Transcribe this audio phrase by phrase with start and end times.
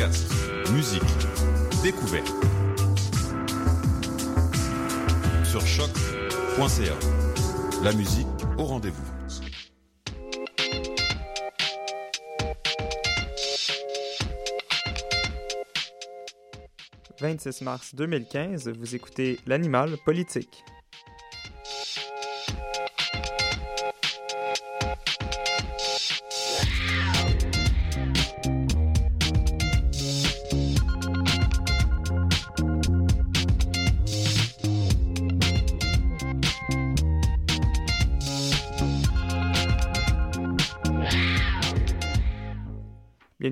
[0.00, 0.32] Podcast,
[0.72, 1.02] musique,
[1.82, 2.32] découverte.
[5.44, 6.94] Sur choc.ca.
[7.84, 8.26] La musique
[8.56, 9.04] au rendez-vous.
[17.20, 20.64] «26 mars 2015, vous écoutez L'Animal politique.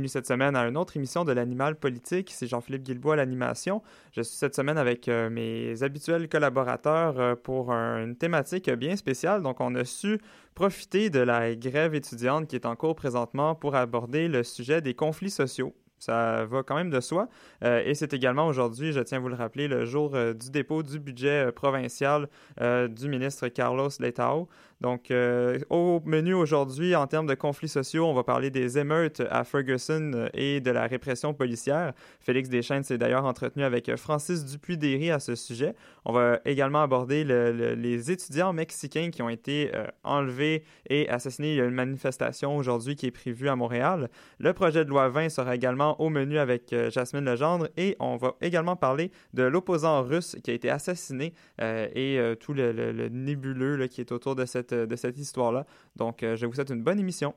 [0.08, 2.30] Cette semaine à une autre émission de l'Animal Politique.
[2.32, 3.82] C'est Jean-Philippe Guilbois à l'animation.
[4.12, 9.42] Je suis cette semaine avec euh, mes habituels collaborateurs euh, pour une thématique bien spéciale.
[9.42, 10.18] Donc, on a su
[10.54, 14.94] profiter de la grève étudiante qui est en cours présentement pour aborder le sujet des
[14.94, 15.74] conflits sociaux.
[15.98, 17.28] Ça va quand même de soi.
[17.64, 20.82] Euh, et c'est également aujourd'hui, je tiens à vous le rappeler, le jour du dépôt
[20.82, 22.28] du budget provincial
[22.58, 24.48] du ministre Carlos Letao.
[24.80, 29.22] Donc, euh, au menu aujourd'hui, en termes de conflits sociaux, on va parler des émeutes
[29.28, 31.94] à Ferguson euh, et de la répression policière.
[32.20, 35.74] Félix Deschênes s'est d'ailleurs entretenu avec Francis Dupuis-Derry à ce sujet.
[36.04, 41.54] On va également aborder les étudiants mexicains qui ont été euh, enlevés et assassinés.
[41.54, 44.08] Il y a une manifestation aujourd'hui qui est prévue à Montréal.
[44.38, 48.36] Le projet de loi 20 sera également au menu avec Jasmine Legendre et on va
[48.40, 54.12] également parler de l'opposant russe qui a été assassiné et tout le, nébuleux qui est
[54.12, 55.66] autour de cette de cette histoire-là.
[55.96, 57.34] Donc, euh, je vous souhaite une bonne émission.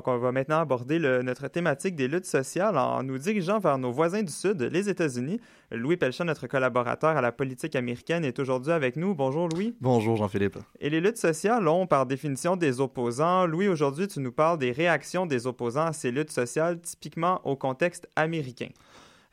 [0.00, 3.92] Donc, on va maintenant aborder notre thématique des luttes sociales en nous dirigeant vers nos
[3.92, 5.38] voisins du Sud, les États-Unis.
[5.70, 9.14] Louis Pelchat, notre collaborateur à la politique américaine, est aujourd'hui avec nous.
[9.14, 9.74] Bonjour, Louis.
[9.78, 10.56] Bonjour, Jean-Philippe.
[10.80, 13.44] Et les luttes sociales ont, par définition, des opposants.
[13.44, 17.54] Louis, aujourd'hui, tu nous parles des réactions des opposants à ces luttes sociales, typiquement au
[17.54, 18.68] contexte américain.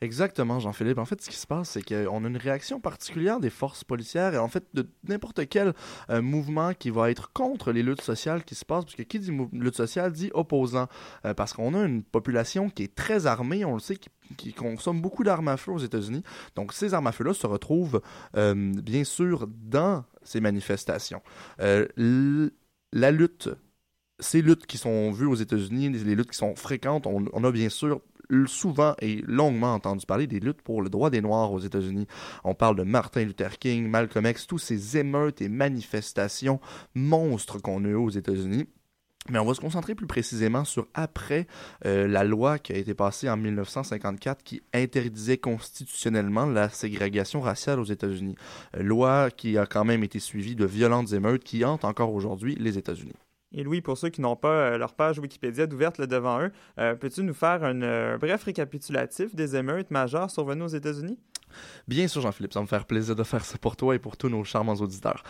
[0.00, 0.98] Exactement, Jean-Philippe.
[0.98, 4.32] En fait, ce qui se passe, c'est qu'on a une réaction particulière des forces policières
[4.32, 5.74] et en fait de n'importe quel
[6.10, 9.18] euh, mouvement qui va être contre les luttes sociales qui se passent, parce que qui
[9.18, 10.86] dit lutte sociale dit opposant,
[11.24, 13.96] euh, parce qu'on a une population qui est très armée, on le sait,
[14.36, 16.22] qui, consomme beaucoup d'armes à feu aux États-Unis.
[16.54, 18.00] Donc, ces armes à feu-là se retrouvent
[18.36, 21.22] euh, bien sûr dans ces manifestations.
[21.58, 23.48] la lutte
[24.20, 27.68] ces luttes qui sont vues aux États-Unis, les luttes qui sont fréquentes, on, a bien
[27.68, 28.00] sûr
[28.46, 32.06] souvent et longuement entendu parler des luttes pour le droit des Noirs aux États-Unis.
[32.44, 36.60] On parle de Martin Luther King, Malcolm X, tous ces émeutes et manifestations
[36.94, 38.66] monstres qu'on a eu aux États-Unis.
[39.30, 41.46] Mais on va se concentrer plus précisément sur après
[41.84, 47.78] euh, la loi qui a été passée en 1954 qui interdisait constitutionnellement la ségrégation raciale
[47.78, 48.36] aux États-Unis.
[48.76, 52.56] Euh, loi qui a quand même été suivie de violentes émeutes qui hantent encore aujourd'hui
[52.58, 53.16] les États-Unis.
[53.52, 56.94] Et Louis, pour ceux qui n'ont pas euh, leur page Wikipédia d'ouverte devant eux, euh,
[56.94, 61.18] peux-tu nous faire un euh, bref récapitulatif des émeutes majeures survenues aux États-Unis?
[61.88, 64.28] Bien sûr, Jean-Philippe, ça me faire plaisir de faire ça pour toi et pour tous
[64.28, 65.22] nos charmants auditeurs.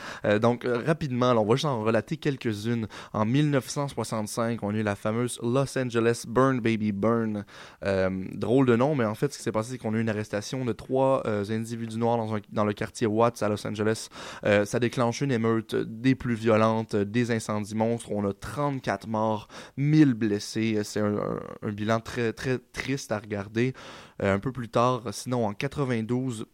[0.42, 2.88] Donc, rapidement, on va juste en relater quelques-unes.
[3.12, 7.44] En 1965, on a eu la fameuse Los Angeles Burn Baby Burn.
[8.32, 10.08] Drôle de nom, mais en fait, ce qui s'est passé, c'est qu'on a eu une
[10.08, 14.08] arrestation de trois individus noirs dans, dans, le quartier Watts à Los Angeles.
[14.42, 18.07] ça déclenche une émeute des plus violentes, des incendies monstres.
[18.10, 20.80] On a 34 morts, 1000 blessés.
[20.84, 23.74] C'est un, bilan très, très triste à regarder.
[24.20, 26.46] un peu plus tard, sinon en 92,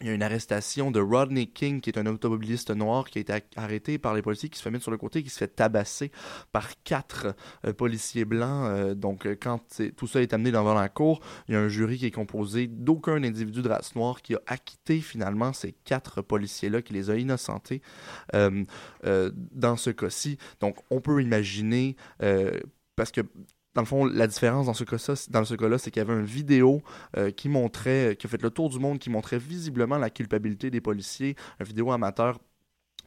[0.00, 3.20] il y a une arrestation de Rodney King, qui est un automobiliste noir qui a
[3.22, 5.48] été arrêté par les policiers, qui se fait mettre sur le côté, qui se fait
[5.48, 6.12] tabasser
[6.52, 7.34] par quatre
[7.64, 8.68] euh, policiers blancs.
[8.68, 9.60] Euh, donc, euh, quand
[9.96, 12.66] tout ça est amené devant la cour, il y a un jury qui est composé
[12.66, 17.16] d'aucun individu de race noire qui a acquitté finalement ces quatre policiers-là, qui les a
[17.16, 17.80] innocentés
[18.32, 20.36] dans ce cas-ci.
[20.60, 21.96] Donc, on peut imaginer
[22.96, 23.22] parce que
[23.76, 24.84] dans le fond, la différence dans ce
[25.54, 26.82] cas-là, c'est qu'il y avait une vidéo
[27.18, 30.70] euh, qui montrait, qui a fait le tour du monde, qui montrait visiblement la culpabilité
[30.70, 32.38] des policiers, une vidéo amateur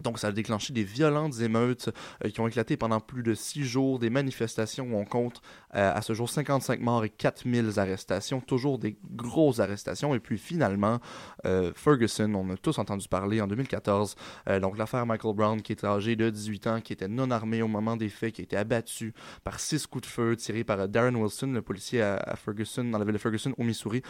[0.01, 1.90] Donc, ça a déclenché des violentes émeutes
[2.24, 5.42] euh, qui ont éclaté pendant plus de six jours, des manifestations où on compte
[5.75, 10.16] euh, à ce jour 55 morts et 4000 arrestations, toujours des grosses arrestations.
[10.16, 11.00] Et puis finalement,
[11.46, 14.16] euh, Ferguson, on a tous entendu parler en 2014,
[14.62, 17.68] donc l'affaire Michael Brown qui était âgé de 18 ans, qui était non armé au
[17.68, 19.13] moment des faits, qui a été abattu
[19.44, 23.06] par six coups de feu tirés par Darren Wilson, le policier à, Ferguson, dans la
[23.06, 24.02] ville de Ferguson au Missouri.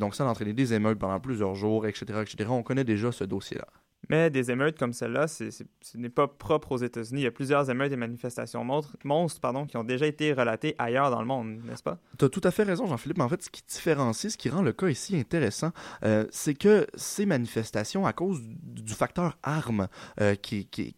[0.00, 2.50] donc ça a entraîné des émeutes pendant plusieurs jours, etc., etc.
[2.50, 3.66] On connaît déjà ce dossier-là.
[4.08, 5.62] Mais des émeutes comme celle-là, ce
[5.94, 7.20] n'est pas propre aux États-Unis.
[7.20, 11.10] Il y a plusieurs émeutes et manifestations monstres pardon, qui ont déjà été relatées ailleurs
[11.10, 11.98] dans le monde, n'est-ce pas?
[12.18, 13.20] Tu as tout à fait raison, Jean-Philippe.
[13.20, 15.70] En fait, ce qui différencie, ce qui rend le cas ici intéressant,
[16.04, 19.88] euh, c'est que ces manifestations, à cause du facteur arme
[20.20, 20.94] euh, qui, qui,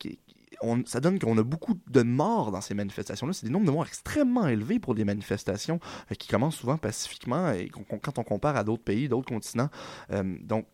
[0.87, 3.33] ça donne qu'on a beaucoup de morts dans ces manifestations-là.
[3.33, 5.79] C'est des nombres de morts extrêmement élevés pour des manifestations
[6.11, 9.69] euh, qui commencent souvent pacifiquement et quand on compare à d'autres pays, d'autres continents.
[10.43, 10.67] donc,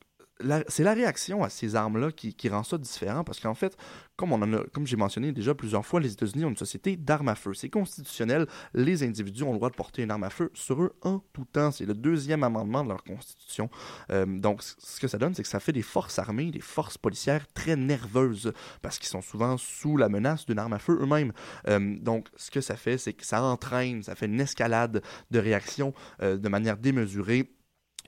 [0.69, 3.77] c'est la réaction à ces armes-là qui, rend ça différent parce qu'en fait,
[4.17, 7.55] comme, comme j'ai mentionné déjà plusieurs fois, les États-Unis ont une société d'armes à feu.
[7.55, 8.47] C'est constitutionnel.
[8.75, 11.45] Les individus ont le droit de porter une arme à feu sur eux en tout
[11.45, 11.71] temps.
[11.71, 13.71] C'est le deuxième amendement de leur constitution.
[14.11, 16.99] Euh, donc, ce que ça donne, c'est que ça fait des forces armées, des forces
[16.99, 18.53] policières très nerveuses
[18.83, 21.33] parce qu'ils sont souvent sous la menace d'une arme à feu eux-mêmes.
[21.69, 25.39] Euh, donc, ce que ça fait, c'est que ça entraîne, ça fait une escalade de
[25.39, 27.51] réactions euh, de manière démesurée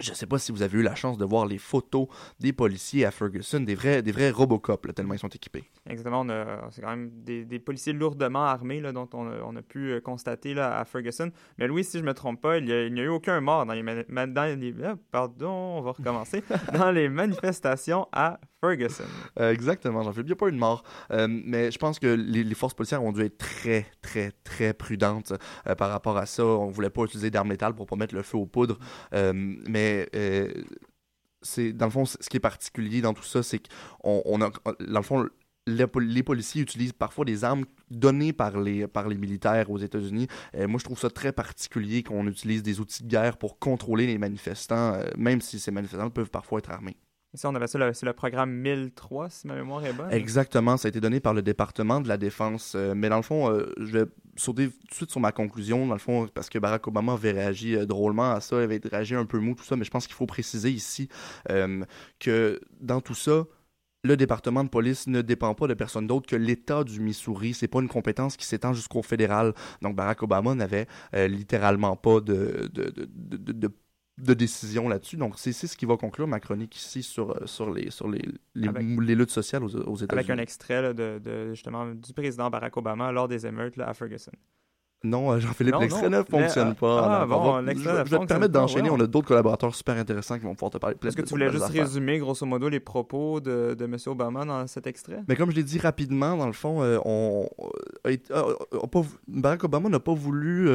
[0.00, 2.08] je ne sais pas si vous avez eu la chance de voir les photos
[2.40, 5.64] des policiers à Ferguson, des vrais, des vrais Robocop, tellement ils sont équipés.
[5.88, 6.24] Exactement.
[6.70, 9.90] C'est quand même des, des, policiers lourdement armés là, dont on a, on a pu
[9.90, 11.32] euh, constater là, à Ferguson.
[11.58, 13.66] Mais Louis, si je ne me trompe pas, il n'y a, a, eu aucun mort
[13.66, 19.04] dans les, dans les ah, pardon, on va recommencer, dans les manifestations à Ferguson.
[19.40, 20.84] Euh, exactement, j'en fais bien pas une mort.
[21.10, 24.74] Euh, mais je pense que les, les, forces policières ont dû être très, très, très
[24.74, 25.32] prudentes
[25.76, 26.46] par rapport à ça.
[26.46, 28.78] On ne voulait pas utiliser d'armes létales pour pas mettre le feu aux poudres.
[29.12, 30.08] mais
[31.44, 34.50] c'est dans le fond, ce qui est particulier dans tout ça, c'est qu'on on a,
[34.78, 35.28] dans le fond,
[35.66, 40.26] les, policiers utilisent parfois des armes données par les, par les militaires aux États-Unis.
[40.54, 44.06] Euh, moi, je trouve ça très particulier qu'on utilise des outils de guerre pour contrôler
[44.06, 46.96] les manifestants, euh, même si ces manifestants peuvent parfois être armés.
[47.34, 50.12] Ici, on avait ça, c'est le programme 1003, si ma mémoire est bonne.
[50.12, 52.74] Exactement, ça a été donné par le département de la Défense.
[52.76, 54.04] Euh, mais dans le fond, euh, je vais
[54.36, 57.30] sauter tout de suite sur ma conclusion, dans le fond, parce que Barack Obama avait
[57.30, 59.90] réagi euh, drôlement à ça, il avait réagi un peu mou, tout ça, mais je
[59.90, 61.08] pense qu'il faut préciser ici
[62.18, 63.46] que dans tout ça,
[64.02, 67.54] le département de police ne dépend pas de personne d'autre que l'État du Missouri.
[67.54, 69.54] C'est pas une compétence qui s'étend jusqu'au fédéral.
[69.80, 73.68] Donc Barack Obama n'avait littéralement pas de, de, de, de
[74.18, 75.16] de décision là-dessus.
[75.16, 78.22] Donc, c'est ce qui va conclure ma chronique ici sur, euh, sur, les, sur les,
[78.54, 80.06] les, luttes sociales aux, États-Unis.
[80.10, 84.32] Avec un extrait de, de, justement du président Barack Obama lors des émeutes à Ferguson.
[85.04, 87.22] Non, euh, Jean-Philippe, l'extrait ne fonctionne euh, pas.
[87.22, 88.88] Ah, bon, Je, vais te permettre d'enchaîner.
[88.88, 90.96] On a d'autres collaborateurs super intéressants qui vont pouvoir te parler.
[91.04, 93.96] Est-ce que tu voulais juste résumer, grosso modo, les propos de, de M.
[94.06, 95.22] Obama dans cet extrait?
[95.28, 97.48] Mais comme je l'ai dit rapidement, dans le fond, euh, on,
[99.26, 100.68] Barack Obama n'a pas voulu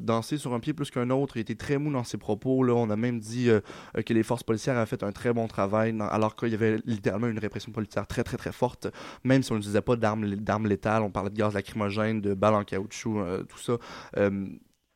[0.00, 1.36] danser sur un pied plus qu'un autre.
[1.36, 2.62] Il était très mou dans ses propos.
[2.62, 2.74] Là.
[2.74, 3.48] On a même dit
[3.94, 7.26] que les forces policières avaient fait un très bon travail, alors qu'il y avait littéralement
[7.26, 8.86] une répression policière très, très, très forte.
[9.24, 12.64] Même si on n'utilisait pas d'armes létales, on parlait de gaz lacrymogène, de balles en
[12.64, 13.18] caoutchouc,
[13.48, 13.71] tout ça.
[14.16, 14.46] Euh,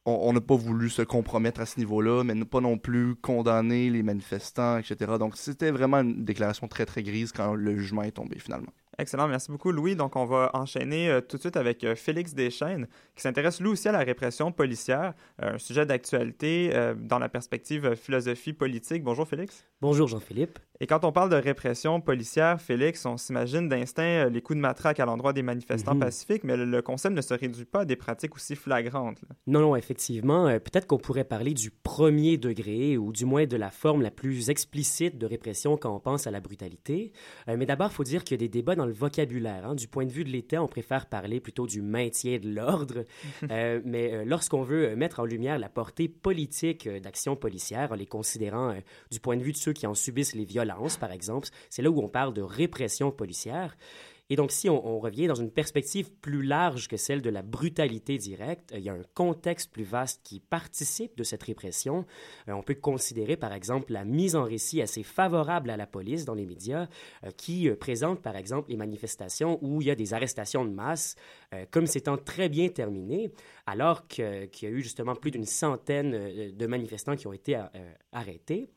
[0.07, 4.05] on n'a pas voulu se compromettre à ce niveau-là, mais pas non plus condamner les
[4.05, 5.15] manifestants, etc.
[5.19, 8.73] Donc c'était vraiment une déclaration très très grise quand le jugement est tombé finalement.
[8.99, 9.95] Excellent, merci beaucoup Louis.
[9.95, 13.69] Donc on va enchaîner euh, tout de suite avec euh, Félix Deschaines, qui s'intéresse lui
[13.69, 15.13] aussi à la répression policière,
[15.43, 19.03] euh, un sujet d'actualité dans la perspective philosophie politique.
[19.03, 19.65] Bonjour Félix.
[19.81, 20.59] Bonjour Jean-Philippe.
[20.81, 25.01] Et quand on parle de répression policière, Félix, on s'imagine d'instinct les coups de matraque
[25.01, 26.01] à l'endroit des manifestants mhm.
[26.01, 29.25] pacifiques, mais le, concept ne se réduit pas à des pratiques aussi flagrantes.
[29.47, 30.47] Non, non, effectivement.
[30.59, 34.51] Peut-être qu'on pourrait parler du premier degré, ou du moins de la forme la plus
[34.51, 37.13] explicite de répression quand on pense à la brutalité.
[37.47, 39.67] mais d'abord, il faut dire qu'il y a des débats dans le vocabulaire.
[39.67, 39.75] Hein.
[39.75, 43.05] Du point de vue de l'État, on préfère parler plutôt du maintien de l'ordre,
[43.51, 47.95] euh, mais euh, lorsqu'on veut euh, mettre en lumière la portée politique d'actions policières, en
[47.95, 48.75] les considérant
[49.11, 51.91] du point de vue de ceux qui en subissent les violences, par exemple, c'est là
[51.91, 53.77] où on parle de répression policière.
[54.29, 58.19] Et donc, si on, revient dans une perspective plus large que celle de la brutalité
[58.19, 62.05] directe, il y a un contexte plus vaste qui participe de cette répression.
[62.49, 66.25] Euh, on peut considérer, par exemple, la mise en récit assez favorable à la police
[66.25, 66.89] dans les médias,
[67.25, 70.71] euh, qui euh, présente, par exemple, les manifestations où il y a des arrestations de
[70.71, 71.15] masse
[71.71, 73.31] comme s'étant très bien terminées,
[73.67, 77.59] alors qu'il y a eu justement plus d'une centaine de manifestants qui ont été
[78.13, 78.69] arrêtés.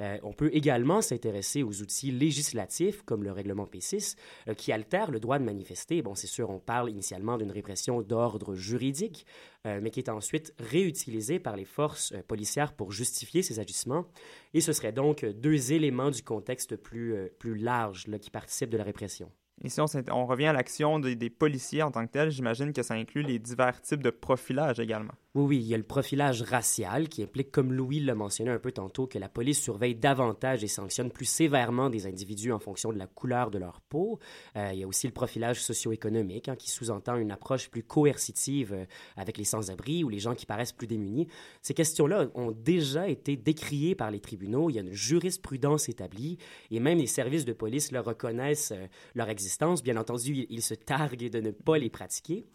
[0.00, 4.16] Euh, on peut également s'intéresser aux outils législatifs comme le règlement P6
[4.48, 6.02] euh, qui altèrent le droit de manifester.
[6.02, 9.26] Bon, c'est sûr, on parle initialement d'une répression d'ordre juridique,
[9.66, 14.06] euh, mais qui est ensuite réutilisée par les forces policières pour justifier ces agissements.
[14.52, 18.84] Et ce serait donc deux éléments du contexte plus, plus large qui participent de la
[18.84, 19.30] répression.
[19.62, 22.82] Et si on, revient à l'action des, des, policiers en tant que tel, j'imagine que
[22.82, 25.14] ça inclut les divers types de profilage également.
[25.36, 28.60] Oui, oui, il y a le profilage racial qui implique, comme Louis l'a mentionné un
[28.60, 32.92] peu tantôt, que la police surveille davantage et sanctionne plus sévèrement des individus en fonction
[32.92, 34.20] de la couleur de leur peau.
[34.54, 38.74] Euh, il y a aussi le profilage socio-économique hein, qui sous-entend une approche plus coercitive
[38.74, 38.84] euh,
[39.16, 41.26] avec les sans-abri ou les gens qui paraissent plus démunis.
[41.62, 44.70] Ces questions-là ont déjà été décriées par les tribunaux.
[44.70, 46.38] Il y a une jurisprudence établie
[46.70, 48.86] et même les services de police le reconnaissent euh,
[49.16, 49.82] leur existence.
[49.82, 52.46] Bien entendu, ils, se targuent de ne pas les pratiquer.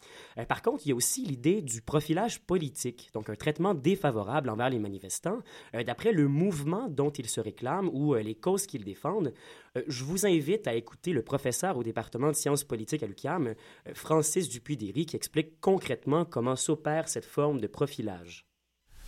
[0.48, 2.69] Par contre, il y a aussi l'idée du profilage politique
[3.14, 5.40] donc un traitement défavorable envers les manifestants,
[5.76, 9.34] euh, d'après le mouvement dont ils se réclament ou euh, les causes qu'ils défendent.
[9.78, 13.54] Euh, je vous invite à écouter le professeur au département de sciences politiques à l'UQAM,
[13.94, 18.46] Francis Dupuy-Derry, qui explique concrètement comment s'opère cette forme de profilage.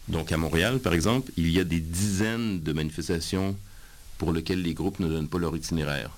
[0.07, 3.55] Donc à Montréal, par exemple, il y a des dizaines de manifestations
[4.17, 6.11] pour lesquelles les groupes ne donnent pas leur itinéraire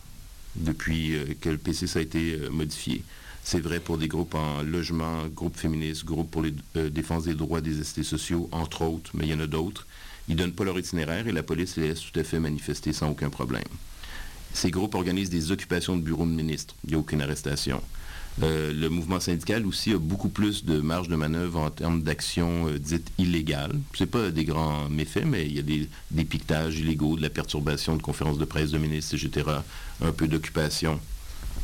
[0.56, 3.04] depuis que le PCS a été modifié.
[3.44, 7.36] C'est vrai pour des groupes en logement, groupes féministes, groupes pour la euh, défense des
[7.36, 9.86] droits des estés sociaux, entre autres, mais il y en a d'autres.
[10.30, 12.94] Ils ne donnent pas leur itinéraire et la police les laisse tout à fait manifester
[12.94, 13.64] sans aucun problème.
[14.54, 16.76] Ces groupes organisent des occupations de bureaux de ministres.
[16.86, 17.82] Il n'y a aucune arrestation.
[18.42, 22.68] Euh, le mouvement syndical aussi a beaucoup plus de marge de manœuvre en termes d'actions
[22.68, 23.74] euh, dites illégales.
[23.94, 26.28] Ce pas des grands méfaits, mais il y a des, des
[26.72, 29.48] illégaux, de la perturbation de conférences de presse de ministres, etc.,
[30.02, 31.00] un peu d'occupation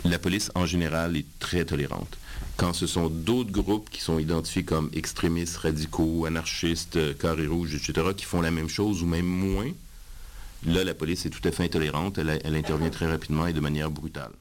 [0.06, 2.18] la police en général est très tolérante.
[2.58, 7.76] Quand ce sont d'autres groupes qui sont identifiés comme extrémistes, radicaux, anarchistes, euh, carrés rouges,
[7.76, 9.72] etc., qui font la même chose ou même moins,
[10.66, 12.18] là, la police est tout à fait intolérante.
[12.18, 14.32] elle intervient très rapidement et de manière brutale.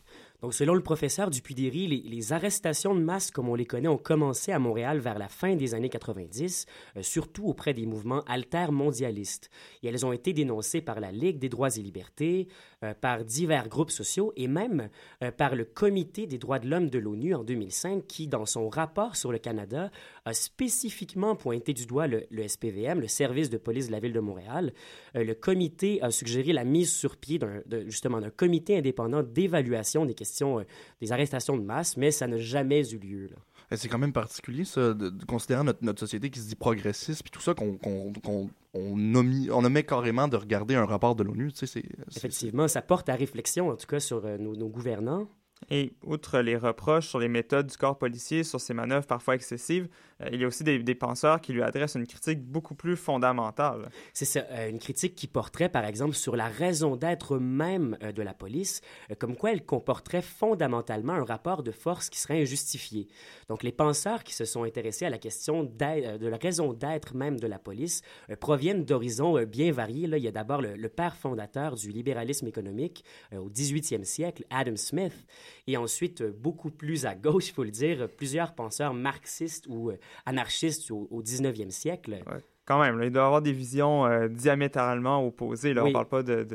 [0.40, 3.99] Donc, selon le professeur Dupuy-Derry, les, les, arrestations de masse comme on les connaît ont
[3.99, 6.66] commencé à Montréal vers la fin des années 90,
[6.97, 9.50] euh, surtout auprès des mouvements altermondialistes.
[9.83, 12.47] Et elles ont été dénoncées par la Ligue des droits et libertés,
[12.85, 14.90] euh, par divers groupes sociaux et même
[15.25, 18.68] euh, par le Comité des droits de l'homme de l'ONU en 2005, qui, dans son
[18.68, 19.90] rapport sur le Canada,
[20.28, 24.12] a spécifiquement pointé du doigt le, le SPVM, le service de police de la ville
[24.12, 24.73] de Montréal.
[25.14, 30.14] le comité a suggéré la mise sur pied d'un, justement d'un comité indépendant d'évaluation des
[30.14, 30.64] questions euh,
[31.00, 33.30] des arrestations de masse, mais ça n'a jamais eu lieu.
[33.73, 37.30] C'est quand même particulier, ça, de, considérer notre, notre, société qui se dit progressiste, puis
[37.30, 41.52] tout ça, qu'on on, on, omet carrément de regarder un rapport de l'ONU.
[41.52, 41.82] Tu sais,
[42.16, 45.28] Effectivement, ça porte à réflexion, en tout cas, sur euh, nos, nos gouvernants.
[45.70, 49.85] Et outre les reproches sur les méthodes du corps policier, sur ses manœuvres parfois excessives,
[49.85, 49.88] euh,
[50.32, 53.88] il y a aussi des, penseurs qui lui adressent une critique beaucoup plus fondamentale.
[54.12, 58.10] C'est ça, euh, une critique qui porterait par exemple sur la raison d'être même euh,
[58.10, 58.80] de la police,
[59.18, 63.06] comme quoi elle comporterait fondamentalement un rapport de force qui serait injustifié.
[63.48, 67.38] Donc les penseurs qui se sont intéressés à la question de la raison d'être même
[67.38, 68.02] de la police
[68.40, 70.06] proviennent d'horizons bien variés.
[70.06, 74.44] Là, il y a d'abord le, le, père fondateur du libéralisme économique au 18e siècle,
[74.50, 75.26] Adam Smith,
[75.66, 79.92] et ensuite beaucoup plus à gauche, il faut le dire, plusieurs penseurs marxistes ou
[80.26, 82.22] anarchistes au, au 19e siècle.
[82.64, 85.72] Quand même, il doit y avoir des visions euh, diamétralement opposées.
[85.72, 85.84] Là.
[85.84, 86.46] On ne parle pas de...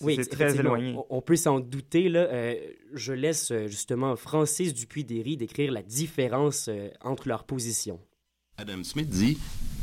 [0.00, 0.96] Oui, c'est très éloigné.
[1.10, 2.08] On, peut s'en douter.
[2.08, 2.20] Là.
[2.20, 2.54] Euh,
[2.94, 6.70] je laisse euh, justement Francis Dupuy-Derry décrire la différence
[7.02, 8.00] entre leurs positions.
[8.56, 9.38] Adam Smith dit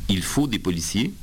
[0.09, 1.13] il faut des policiers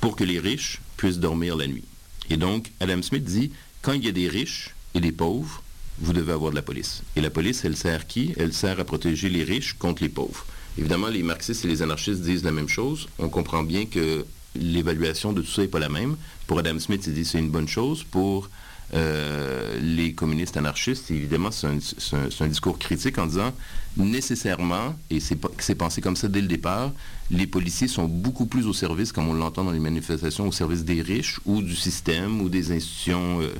[0.00, 1.84] pour que les riches puissent dormir la nuit.
[2.30, 5.62] Et donc, Adam Smith dit quand il y a des riches et des pauvres,
[5.98, 7.02] vous devez avoir de la police.
[7.16, 8.34] Et la police, elle sert qui?
[8.36, 10.44] Elle sert à protéger les riches contre les pauvres.
[10.76, 13.08] Évidemment, les marxistes et les anarchistes disent la même chose.
[13.18, 14.24] On comprend bien que
[14.56, 16.16] l'évaluation de tout ça n'est pas la même.
[16.46, 18.02] Pour Adam Smith, il dit c'est une bonne chose.
[18.02, 18.50] Pour
[18.92, 23.52] euh, les communistes anarchistes, évidemment, c'est un, discours critique en disant
[23.96, 26.90] nécessairement, et c'est pensé comme ça dès le départ,
[27.30, 30.84] les policiers sont beaucoup plus au service, comme on l'entend dans les manifestations, au service
[30.84, 33.54] des riches ou du système ou des institutions euh,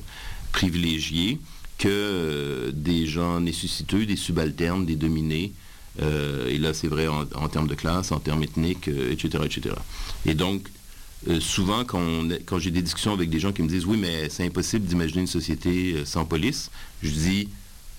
[0.53, 1.39] privilégiées
[1.79, 5.53] que euh, des gens nécessiteux, des subalternes, des dominés.
[6.01, 9.75] Euh, et là, c'est vrai en, termes de classe, en termes ethniques, etc., euh, etc.
[10.27, 10.69] Et donc,
[11.41, 14.45] souvent, quand, quand j'ai des discussions avec des gens qui me disent oui, mais c'est
[14.45, 16.71] impossible d'imaginer une société sans police,
[17.03, 17.49] je dis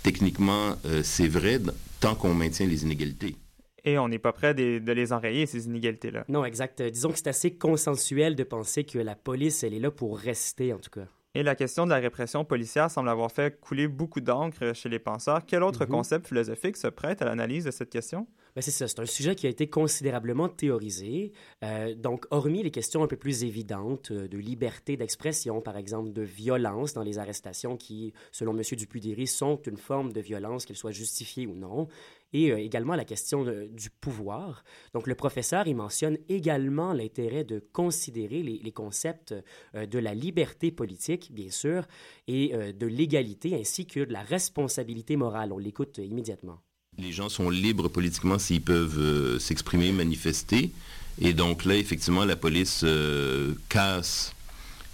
[0.03, 1.59] techniquement, c'est vrai
[1.99, 3.35] tant qu'on maintient les inégalités.
[3.83, 6.25] Et on n'est pas prêt de, de, les enrayer, ces inégalités-là.
[6.27, 6.83] Non, exact.
[6.83, 10.73] Disons que c'est assez consensuel de penser que la police, elle est là pour rester,
[10.73, 11.07] en tout cas.
[11.37, 14.99] Et la question de la répression policière semble avoir fait couler beaucoup d'encre chez les
[14.99, 15.45] penseurs.
[15.45, 15.91] Quel autre mhm.
[15.91, 18.25] concept philosophique se prête à l'analyse de cette question?
[18.55, 21.33] Ben, c'est ça, c'est un sujet qui a été considérablement théorisé.
[21.61, 26.13] Euh, donc, hormis les questions un peu plus évidentes euh, de liberté d'expression, par exemple,
[26.13, 28.61] de violence dans les arrestations qui, selon M.
[28.71, 31.89] Dupuy-Déry, sont une forme de violence, qu'elle soit justifiée ou non,
[32.35, 34.63] et euh, également la question du pouvoir.
[34.93, 39.33] Donc, le professeur, il mentionne également l'intérêt de considérer les, concepts
[39.73, 41.85] de la liberté politique, bien sûr,
[42.27, 45.53] et de l'égalité, ainsi que de la responsabilité morale.
[45.53, 46.59] On l'écoute immédiatement.
[46.97, 50.71] Les gens sont libres politiquement s'ils peuvent euh, s'exprimer, manifester.
[51.19, 54.33] Et donc là, effectivement, la police euh, casse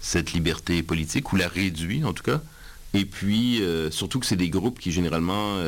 [0.00, 2.42] cette liberté politique, ou la réduit en tout cas.
[2.94, 5.58] Et puis, euh, surtout que c'est des groupes qui généralement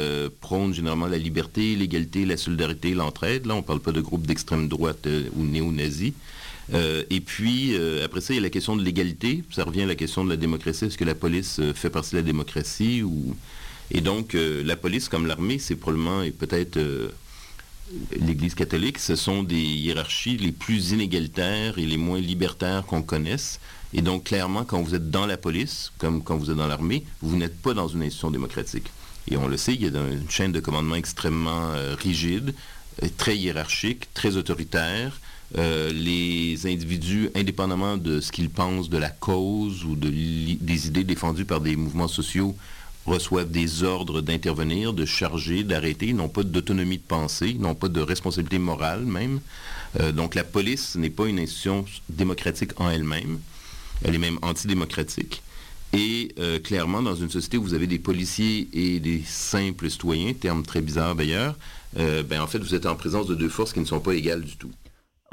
[0.41, 3.47] prônent généralement la liberté, l'égalité, la solidarité, l'entraide.
[3.47, 6.13] Là, on ne parle pas de groupes d'extrême droite ou néo-nazis.
[6.75, 9.43] et puis, après ça, il y a la question de l'égalité.
[9.51, 10.87] Ça revient à la question de la démocratie.
[10.87, 13.35] Est-ce que la police fait partie de la démocratie ou
[13.91, 17.11] et donc, euh, la police, comme l'armée, c'est probablement, et peut-être euh,
[18.19, 23.61] l'Église catholique, ce sont des hiérarchies les plus inégalitaires et les moins libertaires qu'on connaisse.
[23.95, 27.05] Et donc, clairement, quand vous êtes dans la police, comme quand vous êtes dans l'armée,
[27.23, 28.91] vous n'êtes pas dans une institution démocratique.
[29.31, 32.55] Et on le sait, il y a une chaîne de commandement extrêmement euh, rigide,
[33.17, 35.21] très hiérarchique, très autoritaire.
[35.57, 41.45] les individus, indépendamment de ce qu'ils pensent de la cause ou de des idées défendues
[41.45, 42.57] par des mouvements sociaux,
[43.07, 47.75] reçoivent des ordres d'intervenir, de charger, d'arrêter, ils n'ont pas d'autonomie de pensée, ils n'ont
[47.75, 49.41] pas de responsabilité morale même.
[50.01, 53.39] Euh, donc la police n'est pas une institution démocratique en elle-même,
[54.05, 55.43] elle est même antidémocratique.
[55.93, 60.33] Et euh, clairement, dans une société où vous avez des policiers et des simples citoyens,
[60.35, 61.57] terme très bizarre d'ailleurs,
[61.99, 64.13] euh, ben, en fait, vous êtes en présence de deux forces qui ne sont pas
[64.13, 64.71] égales du tout.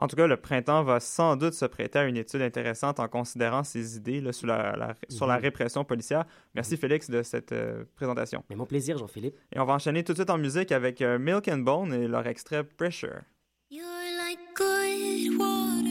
[0.01, 3.07] En tout cas, le printemps va sans doute se prêter à une étude intéressante en
[3.07, 5.43] considérant ces idées là, sur, la, sur la mhm.
[5.43, 6.25] répression policière.
[6.55, 8.43] Merci Félix de cette euh, présentation.
[8.49, 9.35] Mais mon plaisir, Jean-Philippe.
[9.55, 12.07] Et on va enchaîner tout de suite en musique avec euh, Milk and Bone et
[12.07, 13.21] leur extrait Pressure.
[13.69, 13.85] You're
[14.17, 15.90] like good water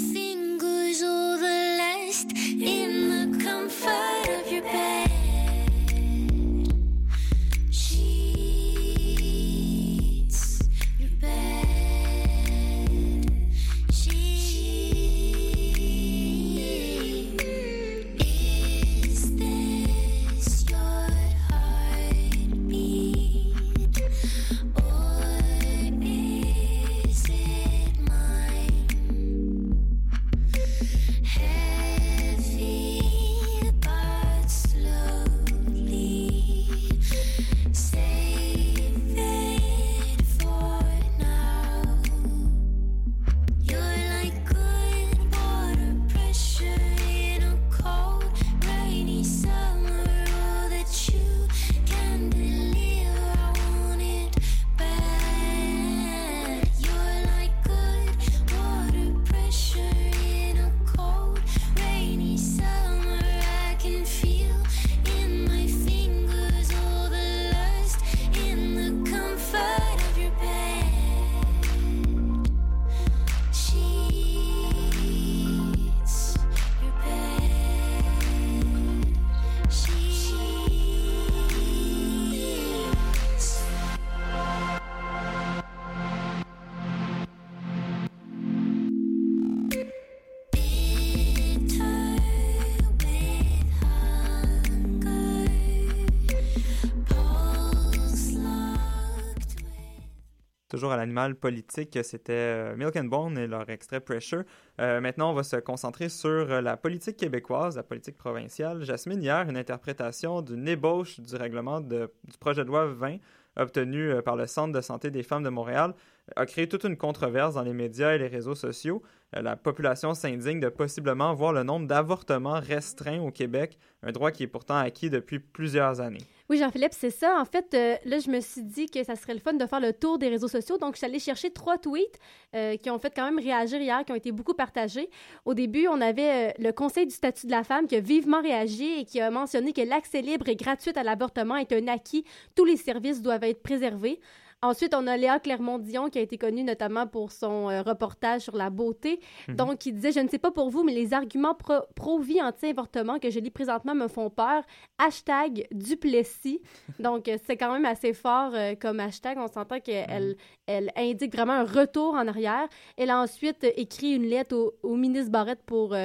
[100.89, 104.43] à l'animal politique, c'était euh, Milk and Bone et leur extrait Pressure.
[104.79, 108.83] Euh, maintenant, on va se concentrer sur euh, la politique québécoise, la politique provinciale.
[108.83, 112.07] Jasmine, hier, une interprétation d'une ébauche du règlement du
[112.39, 113.17] projet de loi 20
[113.57, 115.93] obtenu par le Centre de santé des femmes de Montréal
[116.35, 119.01] a créé toute une controverse dans les médias et les réseaux sociaux.
[119.33, 124.43] La population s'indigne de possiblement voir le nombre d'avortements restreint au Québec, un droit qui
[124.43, 126.25] est pourtant acquis depuis plusieurs années.
[126.51, 127.39] Oui, Jean-Philippe, c'est ça.
[127.39, 129.79] En fait, euh, là, je me suis dit que ça serait le fun de faire
[129.79, 130.77] le tour des réseaux sociaux.
[130.77, 132.19] Donc, je suis allée chercher trois tweets
[132.53, 135.09] euh, qui ont fait quand même réagir hier, qui ont été beaucoup partagés.
[135.45, 138.41] Au début, on avait euh, le Conseil du statut de la femme qui a vivement
[138.41, 142.25] réagi et qui a mentionné que l'accès libre et gratuit à l'avortement est un acquis.
[142.53, 144.19] Tous les services doivent être préservés.
[144.63, 148.55] Ensuite, on a Léa Clermont-Dion qui a été connue notamment pour son euh, reportage sur
[148.55, 149.19] la beauté.
[149.47, 149.55] Mhm.
[149.55, 153.17] Donc, qui disait, je ne sais pas pour vous, mais les arguments pro- pro-vie anti-avortement
[153.17, 154.63] que je lis présentement me font peur.
[154.99, 156.61] Hashtag Duplessis.
[156.99, 159.39] Donc, euh, c'est quand même assez fort euh, comme hashtag.
[159.39, 160.35] On s'entend qu'elle
[160.67, 162.67] elle indique vraiment un retour en arrière.
[162.97, 165.95] Elle a ensuite écrit une lettre au, au ministre Barrette pour...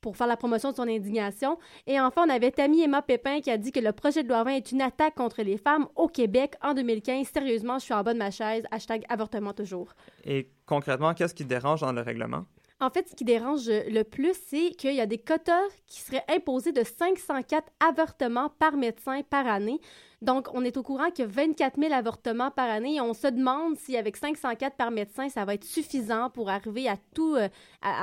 [0.00, 1.58] pour faire la promotion de son indignation.
[1.86, 4.44] Et enfin, on avait Tammy Emma Pépin qui a dit que le projet de loi
[4.44, 7.26] 20 est une attaque contre les femmes au Québec en 2015.
[7.26, 8.64] Sérieusement, je suis en bas de ma chaise.
[8.70, 9.88] Hashtag avortement toujours.
[10.24, 12.44] Et concrètement, qu'est-ce qui dérange dans le règlement?
[12.78, 16.24] En fait, ce qui dérange le plus, c'est qu'il y a des quotas qui seraient
[16.28, 19.80] imposés de 504 avortements par médecin par année.
[20.20, 23.14] Donc, on est au courant qu'il y a 24 000 avortements par année et on
[23.14, 27.48] se demande si avec 504 par médecin, ça va être suffisant pour arriver à euh,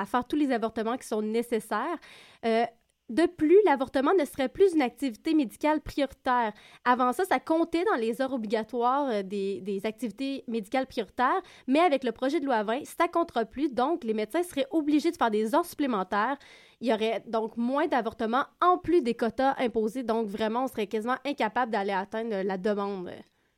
[0.06, 2.00] faire tous les avortements qui sont nécessaires.
[2.44, 2.66] Euh,
[3.10, 6.54] de plus, l'avortement ne serait plus une activité médicale prioritaire.
[6.86, 12.04] Avant ça, ça comptait dans les heures obligatoires euh, des, activités médicales prioritaires, mais avec
[12.04, 15.32] le projet de loi 20, ça comptera plus, donc les médecins seraient obligés de faire
[15.32, 16.38] des heures supplémentaires.
[16.80, 20.88] Il y aurait donc moins d'avortements en plus des quotas imposés, donc vraiment, on serait
[20.88, 23.12] quasiment incapable d'aller atteindre la demande.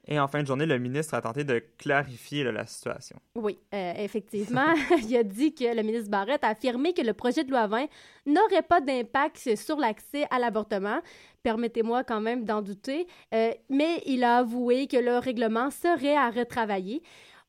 [0.07, 3.17] Et en fin de journée, le ministre a tenté de clarifier la situation.
[3.35, 4.73] Oui, euh, effectivement,
[5.07, 7.87] il a dit que le ministre Barrette a affirmé que le projet de loi 20
[8.27, 10.99] n'aurait pas d'impact sur l'accès à l'avortement.
[11.43, 16.29] Permettez-moi quand même d'en douter, Euh, mais il a avoué que le règlement serait à
[16.29, 17.01] retravailler.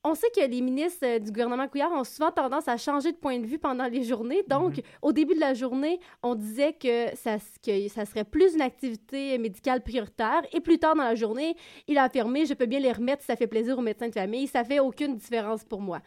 [0.09, 3.17] On sait que les ministres euh, du gouvernement Couillard ont souvent tendance à changer de
[3.17, 4.45] point de vue pendant les journées.
[4.49, 8.61] Donc, au début de la journée, on disait que ça, que ça serait plus une
[8.61, 10.43] activité médicale prioritaire.
[10.53, 11.57] Et plus tard dans la journée,
[11.89, 14.15] il a affirmé Je peux bien les remettre si ça fait plaisir aux médecins de
[14.15, 14.47] famille.
[14.47, 16.01] Ça fait aucune différence pour moi.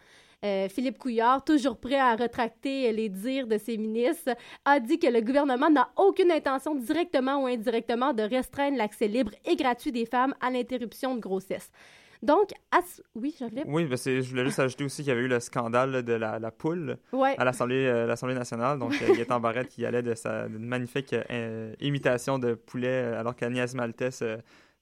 [0.46, 4.34] Euh, Philippe Couillard, toujours prêt à retracter les dires de ses ministres,
[4.64, 9.32] a dit que le gouvernement n'a aucune intention directement ou indirectement de restreindre l'accès libre
[9.44, 11.70] et gratuit des femmes à l'interruption de grossesse.
[12.22, 13.64] Donc, à ce- oui, Jean-Philippe?
[13.66, 16.02] Oui, ben c'est- je voulais juste ajouter aussi qu'il y avait eu le scandale là,
[16.02, 17.34] de la, la poule Ouais.
[17.38, 18.78] à l'Assemblée euh, l'Assemblée nationale.
[18.78, 23.34] Donc, euh, Gaétan Barrette qui allait de sa magnifique euh, imitation de poulet euh, alors
[23.34, 24.22] qu'Agnès Maltès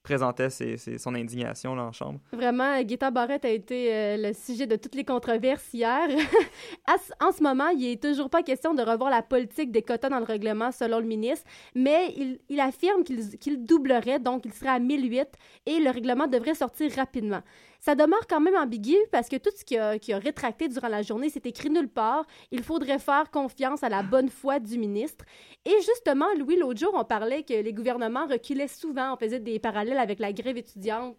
[0.09, 2.19] présentait son indignation là, en chambre.
[2.33, 6.07] Vraiment, Guetta Barrette a été euh, le sujet de toutes les controverses hier.
[7.21, 10.17] En ce moment, il n'est toujours pas question de revoir la politique des quotas dans
[10.17, 11.45] le règlement, selon le ministre,
[11.75, 12.15] mais
[12.49, 15.27] il, affirme qu'il qu'il doublerait, donc il serait à 1008
[15.67, 17.41] et le règlement devrait sortir rapidement.
[17.79, 21.29] Ça demeure quand même ambigu parce que tout ce qui a, rétracté durant la journée,
[21.29, 22.25] c'est écrit nulle part.
[22.51, 25.23] Il faudrait faire confiance à la bonne foi du ministre.
[25.65, 29.13] Et justement, Louis, l'autre jour, on parlait que les gouvernements reculaient souvent.
[29.13, 31.17] On faisait des parallèles avec la grève étudiante.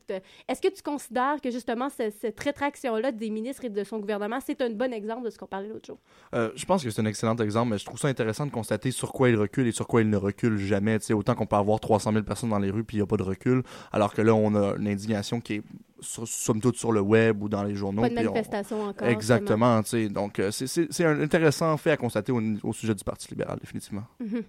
[0.48, 4.38] Est-ce que tu considères que justement ce- cette rétraction-là des ministres et de son gouvernement,
[4.44, 5.98] c'est un bon exemple de ce qu'on parlait l'autre jour?
[6.34, 8.90] Euh, je pense que c'est un excellent exemple, mais je trouve ça intéressant de constater
[8.90, 10.98] sur quoi il recule et sur quoi il ne recule jamais.
[10.98, 13.04] Tu sais, autant qu'on peut avoir 300 000 personnes dans les rues puis il n'y
[13.04, 15.62] a pas de recul, alors que là, on a une indignation qui est
[16.00, 18.02] sur- somme toute sur le web ou dans les journaux.
[18.02, 19.08] Pas de on- manifestation encore.
[19.08, 20.08] Exactement, tu sais.
[20.08, 23.28] Donc, euh, c'est- c'est c'est un intéressant fait à constater au, au sujet du Parti
[23.30, 24.04] libéral, définitivement.
[24.20, 24.42] Mhm.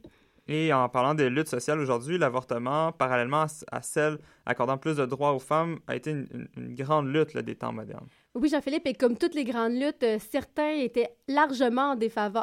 [0.48, 5.06] Et en parlant des luttes sociales aujourd'hui, l'avortement, parallèlement à, à celle accordant plus de
[5.06, 8.08] droits aux femmes, a été une, une- une grande lutte là, des temps modernes.
[8.34, 11.98] Oui, Jean-Philippe, et comme toutes les grandes luttes, euh, certains étaient largement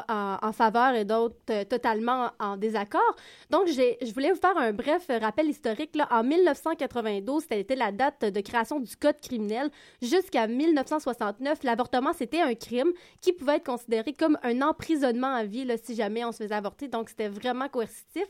[0.09, 3.17] en, faveur et d'autres euh, totalement en, désaccord.
[3.49, 5.97] Donc, je voulais vous faire un bref rappel historique.
[5.97, 6.07] Là.
[6.11, 9.71] En 1992, c'était la date de création du Code criminel.
[10.03, 15.65] Jusqu'à 1969, l'avortement, c'était un crime qui pouvait être considéré comme un emprisonnement à vie
[15.65, 16.89] là, si jamais on se faisait avorter.
[16.89, 18.27] Donc, c'était vraiment coercitif.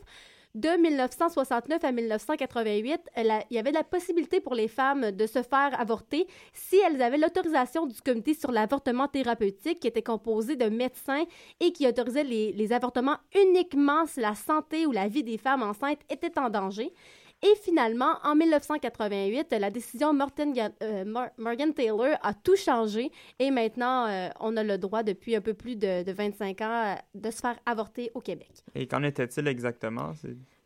[0.55, 5.43] De 1969 à 1988, la- il y avait la possibilité pour les femmes de se
[5.43, 10.65] faire avorter si elles avaient l'autorisation du comité sur l'avortement thérapeutique qui était composé de
[10.67, 11.23] médecins
[11.59, 15.61] et qui autorisait les, les avortements uniquement si la santé ou la vie des femmes
[15.61, 16.91] enceintes était en danger.
[17.41, 24.07] Et finalement, en 1988, la décision euh, Mor- Morgan Taylor a tout changé et maintenant,
[24.07, 27.31] euh, on a le droit depuis un peu plus de, de 25 ans euh, de
[27.31, 28.49] se faire avorter au Québec.
[28.75, 30.11] Et qu'en était-il exactement?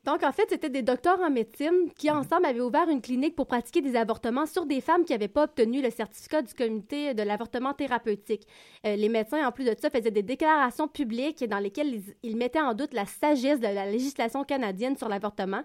[0.04, 3.46] Donc, en fait, c'était des docteurs en médecine qui, ensemble, avaient ouvert une clinique pour
[3.48, 7.22] pratiquer des avortements sur des femmes qui n'avaient pas obtenu le certificat du comité de
[7.24, 8.46] l'avortement thérapeutique.
[8.86, 12.36] Euh, les médecins, en plus de ça, faisaient des déclarations publiques dans lesquelles ils, ils
[12.36, 15.62] mettaient en doute la sagesse de la législation canadienne sur l'avortement.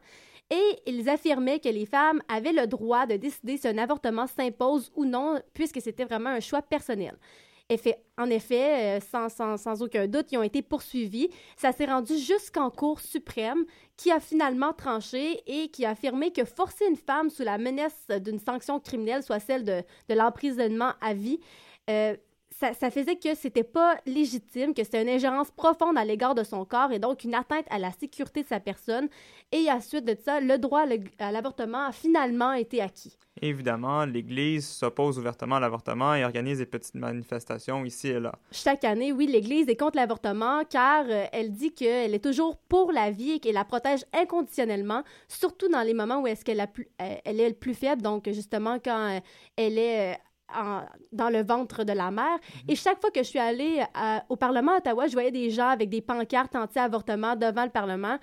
[0.50, 4.90] Et ils affirmaient que les femmes avaient le droit de décider si un avortement s'impose
[4.96, 7.16] ou non, puisque c'était vraiment un choix personnel.
[8.16, 11.28] En effet, euh, sans, aucun doute, ils ont été poursuivis.
[11.56, 13.64] Ça s'est rendu jusqu'en Cour suprême
[13.96, 18.06] qui a finalement tranché et qui a affirmé que forcer une femme sous la menace
[18.22, 21.40] d'une sanction criminelle, soit celle de, de l'emprisonnement à vie,
[21.90, 22.16] euh,
[22.58, 26.42] ça, ça faisait que c'était pas légitime, que c'était une ingérence profonde à l'égard de
[26.42, 29.08] son corps et donc une atteinte à la sécurité de sa personne.
[29.52, 30.84] Et à suite de ça, le droit
[31.18, 33.16] à l'avortement a finalement été acquis.
[33.40, 38.32] Évidemment, l'Église s'oppose ouvertement à l'avortement et organise des petites manifestations ici et là.
[38.50, 42.90] Chaque année, oui, l'Église est contre l'avortement car euh, elle dit qu'elle est toujours pour
[42.90, 47.14] la vie et qu'elle la protège inconditionnellement, surtout dans les moments où est-ce qu'elle euh,
[47.24, 49.20] elle est le plus faible, donc justement quand euh,
[49.56, 50.18] elle est
[50.54, 50.82] en-
[51.12, 52.38] dans le ventre de la mère.
[52.68, 55.50] Et chaque fois que je suis allée à- au Parlement à Ottawa, je voyais des
[55.50, 58.18] gens avec des pancartes anti-avortement devant le Parlement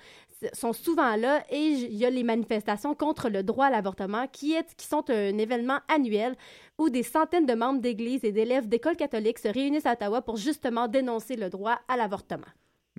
[0.52, 4.52] sont souvent là et il y a les manifestations contre le droit à l'avortement qui,
[4.52, 6.34] est, qui sont un événement annuel
[6.78, 10.36] où des centaines de membres d'églises et d'élèves d'écoles catholiques se réunissent à Ottawa pour
[10.36, 12.44] justement dénoncer le droit à l'avortement.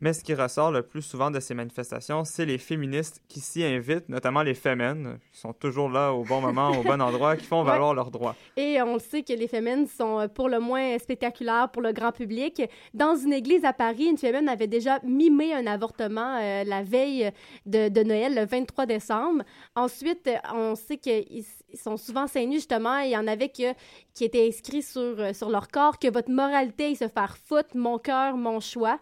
[0.02, 3.64] Mais ce qui ressort le plus souvent de ces manifestations, c'est les féministes qui s'y
[3.64, 7.46] invitent, notamment les femmes, qui sont toujours là au bon moment, au bon endroit, qui
[7.46, 7.72] font Ouais.
[7.72, 8.36] valoir leurs droits.
[8.56, 11.92] Et on le sait que les féminines sont euh, pour le moins spectaculaires pour le
[11.94, 12.62] grand public.
[12.94, 17.32] Dans une église à Paris, une féminine avait déjà mimé un avortement euh, la veille
[17.66, 19.44] de, de Noël, le 23 décembre.
[19.76, 23.00] Ensuite, on sait qu'ils sont souvent seins nus, justement.
[23.00, 23.74] Il y en avait que,
[24.14, 27.76] qui étaient inscrits sur, euh, sur leur corps que votre moralité est se faire foutre,
[27.76, 29.00] mon cœur, mon choix.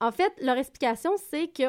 [0.00, 1.64] En fait, leur explication, c'est que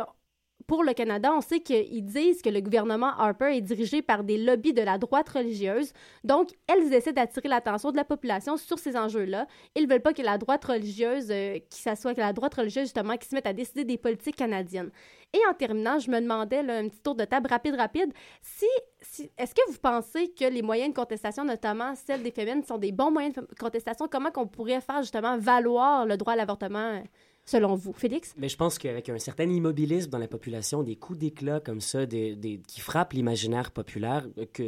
[0.68, 4.38] pour le Canada, on sait qu'ils disent que le gouvernement Harper est dirigé par des
[4.38, 5.94] lobbies de la droite religieuse.
[6.24, 9.48] Donc, elles essaient d'attirer l'attention de la population sur ces enjeux-là.
[9.76, 12.84] Ils ne veulent pas que la droite religieuse, euh, qui s'assoit que la droite religieuse,
[12.84, 14.92] justement, qui se mette à décider des politiques canadiennes.
[15.34, 18.68] Et en terminant, je me demandais, là, un petit tour de table rapide, rapide, si,
[19.02, 22.78] si- est-ce que vous pensez que les moyens de contestation, notamment celles des féminines, sont
[22.78, 24.08] des bons moyens de contestation?
[24.08, 27.02] Comment qu'on pourrait faire, justement, valoir le droit à l'avortement,
[27.50, 27.94] selon vous?
[27.94, 28.34] Félix?
[28.38, 32.06] Mais je pense qu'avec un certain immobilisme dans la population, des coups d'éclat comme ça,
[32.06, 34.64] des, des- qui frappent l'imaginaire populaire, que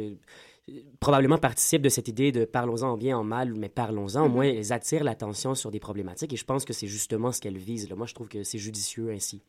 [0.68, 4.24] euh, probablement participent de cette idée de parlons-en en bien, en mal, mais parlons-en.
[4.24, 4.32] Au Mhm.
[4.34, 7.58] moins, elles attirent l'attention sur des problématiques et je pense que c'est justement ce qu'elles
[7.58, 7.88] visent.
[7.88, 7.96] là.
[7.96, 9.42] Moi, je trouve que c'est judicieux ainsi.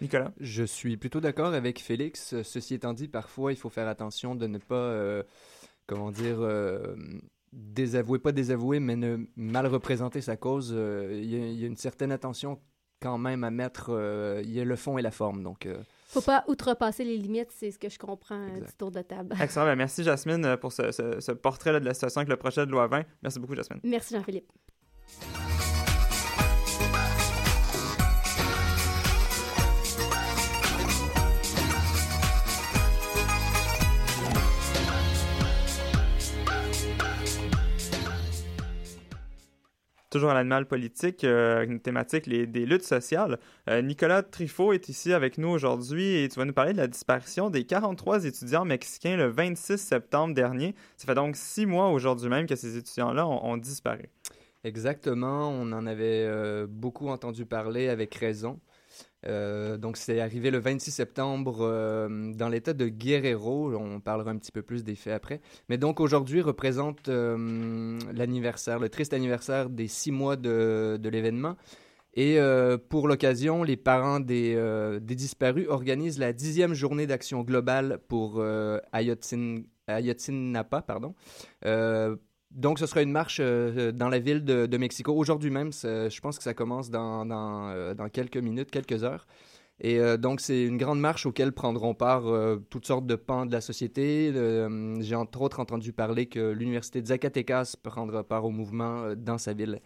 [0.00, 0.32] Nicolas?
[0.40, 2.34] Je suis plutôt d'accord avec Félix.
[2.42, 5.22] Ceci étant dit, parfois, il faut faire attention de ne pas, euh,
[5.86, 6.96] comment dire, euh,
[7.54, 10.72] désavouer, pas désavouer, mais ne mal représenter sa cause.
[10.76, 12.58] Euh, Il y, a- il y a une certaine attention
[13.00, 13.86] quand même à mettre.
[13.90, 15.42] euh, Il y a le fond et la forme.
[15.42, 15.76] Donc, euh,
[16.08, 18.66] Faut pas outrepasser les limites, c'est ce que je comprends Exact.
[18.66, 19.34] du tour de table.
[19.40, 19.66] Excellent.
[19.66, 22.70] Ben, merci, Jasmine, pour ce, ce- ce portrait-là de la situation avec le projet de
[22.70, 23.02] loi 20.
[23.22, 23.80] Merci beaucoup, Jasmine.
[23.84, 24.50] Merci Jean-Philippe.
[40.14, 43.40] Toujours à l'animal politique, euh, une thématique les, des luttes sociales.
[43.68, 46.86] Euh, Nicolas Trifot est ici avec nous aujourd'hui et tu vas nous parler de la
[46.86, 50.76] disparition des 43 étudiants mexicains le 26 septembre dernier.
[50.96, 54.08] Ça fait donc six mois aujourd'hui même que ces étudiants-là ont, disparu.
[54.62, 58.60] Exactement, on en avait euh, beaucoup entendu parler avec raison.
[59.26, 64.36] Euh, donc c'est arrivé le 26 septembre euh, dans l'état de Guerrero, on parlera un
[64.36, 65.40] petit peu plus des faits après.
[65.68, 71.56] Mais donc aujourd'hui représente euh, l'anniversaire, le triste anniversaire des six mois de, de l'événement.
[72.16, 72.38] Et
[72.90, 74.54] pour l'occasion, les parents des,
[75.02, 78.40] des disparus organisent la dixième journée d'action globale pour
[78.92, 81.16] Ayotzin- Ayotzinapa, pardon.
[82.54, 85.12] Euh, donc, ce sera une marche euh, dans la ville de, de Mexico.
[85.12, 89.26] Aujourd'hui même, je pense que ça commence dans, dans, euh, dans quelques minutes, quelques heures.
[89.80, 93.44] Et euh, donc, c'est une grande marche auquel prendront part euh, toutes sortes de pans
[93.44, 94.30] de la société.
[94.32, 99.14] Euh, J'ai entre autres entendu parler que l'Université de Zacatecas prendra part au mouvement euh,
[99.16, 99.80] dans sa ville.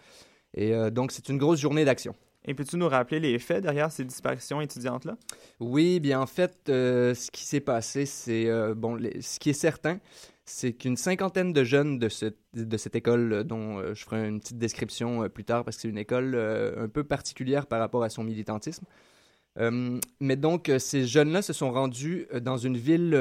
[0.54, 2.14] Et euh, donc, c'est une grosse journée d'action.
[2.44, 5.16] Et peux-tu nous rappeler les faits derrière ces disparitions étudiantes-là?
[5.59, 9.50] Oui, bien en fait, euh, ce qui s'est passé, c'est euh, bon, les- ce qui
[9.50, 9.98] est certain,
[10.49, 14.27] c'est qu'une cinquantaine de jeunes de, ce- de cette école, euh, dont euh, je ferai
[14.27, 17.79] une petite description euh, plus tard parce que c'est une école un peu particulière par
[17.81, 18.85] rapport à son militantisme.
[20.21, 23.13] Mais donc, ces jeunes-là se sont rendus dans une ville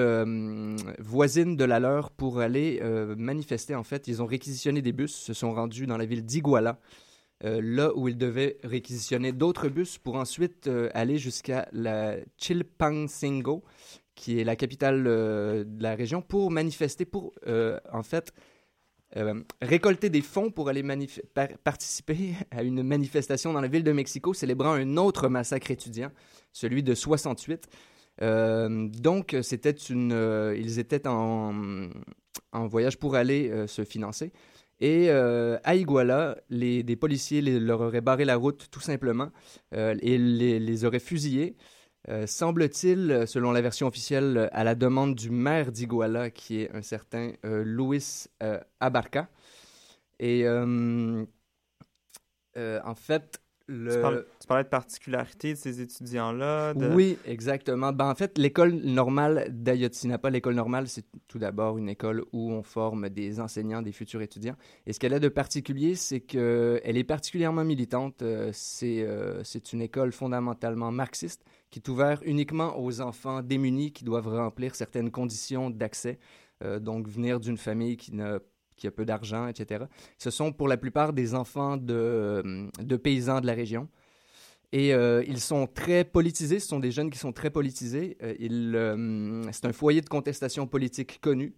[0.99, 2.79] voisine de la leur pour aller
[3.17, 3.73] manifester.
[3.73, 6.79] En fait, ils ont réquisitionné des bus, se sont rendus dans la ville d'Iguala,
[7.41, 13.63] là où ils devaient réquisitionner d'autres bus pour ensuite aller jusqu'à la Chilpancingo,
[14.17, 18.33] qui est la capitale euh, de la région, pour manifester, pour euh, en fait
[19.15, 20.83] euh, récolter des fonds pour aller
[21.63, 26.11] participer à une manifestation dans la ville de Mexico célébrant un autre massacre étudiant,
[26.51, 27.67] celui de 68.
[28.23, 30.11] Euh, donc, c'était une,
[30.57, 31.89] ils étaient en,
[32.53, 34.33] voyage pour aller se financer.
[34.79, 39.29] Et à Iguala, les, des policiers leur auraient barré la route tout simplement
[39.71, 41.55] et les auraient fusillés.
[42.09, 46.81] Euh, Semble-t-il, selon la version officielle, à la demande du maire d'Iguala, qui est un
[46.81, 49.29] certain euh, Luis euh, Abarca.
[50.19, 51.25] Et euh,
[52.57, 54.25] Euh, en fait, le...
[54.39, 56.73] Tu, parlais de particularité de ces étudiants-là.
[56.73, 57.91] de- Oui, exactement.
[57.91, 62.63] Ben, en fait, l'école normale d'Ayotzinapa, l'école normale, c'est tout d'abord une école où on
[62.63, 64.55] forme des enseignants, des futurs étudiants.
[64.85, 68.21] Et ce qu'elle a de particulier, c'est qu'elle est particulièrement militante.
[68.21, 74.03] Euh, C'est euh, une école fondamentalement marxiste qui est ouverte uniquement aux enfants démunis qui
[74.05, 76.19] doivent remplir certaines conditions d'accès.
[76.63, 78.39] Euh, donc, venir d'une famille qui n'a
[78.77, 79.85] qui a peu d'argent, etc.
[80.17, 83.89] Ce sont pour la plupart des enfants de, euh, paysans de la région.
[84.71, 88.17] Et euh, ils sont très politisés, ce sont des jeunes qui sont très politisés.
[88.21, 91.55] Euh, c'est un foyer de contestation politique connu.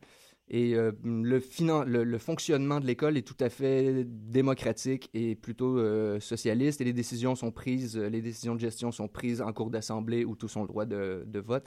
[0.51, 5.77] Et le, fonctionnement de l'école est tout à fait démocratique et plutôt
[6.19, 6.81] socialiste.
[6.81, 10.35] Et les décisions sont prises, les décisions de gestion sont prises en cours d'assemblée où
[10.35, 11.65] tous ont le droit de, de vote,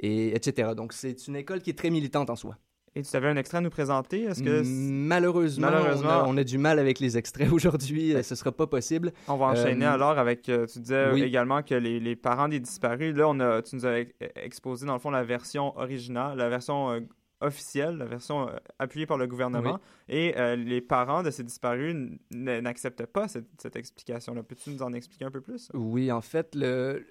[0.00, 0.72] et, etc.
[0.76, 2.58] Donc c'est une école qui est très militante en soi.
[2.94, 4.22] Et tu avais un extrait à nous présenter?
[4.24, 6.08] Est-ce que Malheureusement, Malheureusement.
[6.08, 8.14] On, a, on a du mal avec les extraits aujourd'hui.
[8.14, 9.12] euh, Ce sera pas possible.
[9.28, 10.48] on va enchaîner Euh, alors avec.
[10.48, 11.22] euh, tu disais oui.
[11.22, 13.14] également que les, les parents des disparus.
[13.14, 16.48] Là, on a, tu nous as ex- exposé dans le fond la version originale, la
[16.48, 17.00] version euh,
[17.40, 19.78] officielle, la version euh, appuyée par le gouvernement.
[20.08, 21.94] Et les parents de ces disparus
[22.32, 24.42] n'acceptent pas cette, cette explication-là.
[24.42, 25.68] Peux-tu nous en expliquer un peu plus?
[25.74, 27.04] Oui, en fait, le,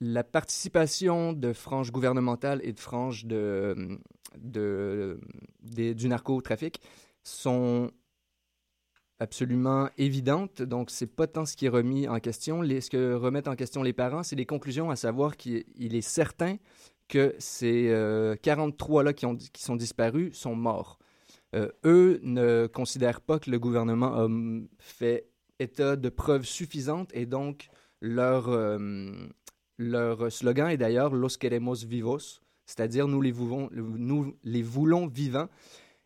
[0.00, 3.98] la participation de franges gouvernementales et de franges de,
[4.38, 5.20] de,
[5.62, 6.80] des- du narcotrafic
[7.22, 7.90] sont
[9.18, 10.62] absolument évidentes.
[10.62, 12.62] Donc, c'est pas tant ce qui est remis en question.
[12.62, 15.94] Les, ce que remettent en question les parents, c'est les conclusions, à savoir qu'il il
[15.94, 16.56] est certain
[17.08, 20.98] que ces euh, 43-là qui, qui sont disparus sont morts.
[21.54, 24.28] Euh, eux ne considèrent pas que le gouvernement a
[24.78, 25.28] fait
[25.60, 27.68] état de preuves suffisantes et donc
[28.00, 29.12] leur, euh,
[29.78, 35.48] leur slogan est d'ailleurs Los queremos vivos, c'est-à-dire nous les voulons, nous les voulons vivants.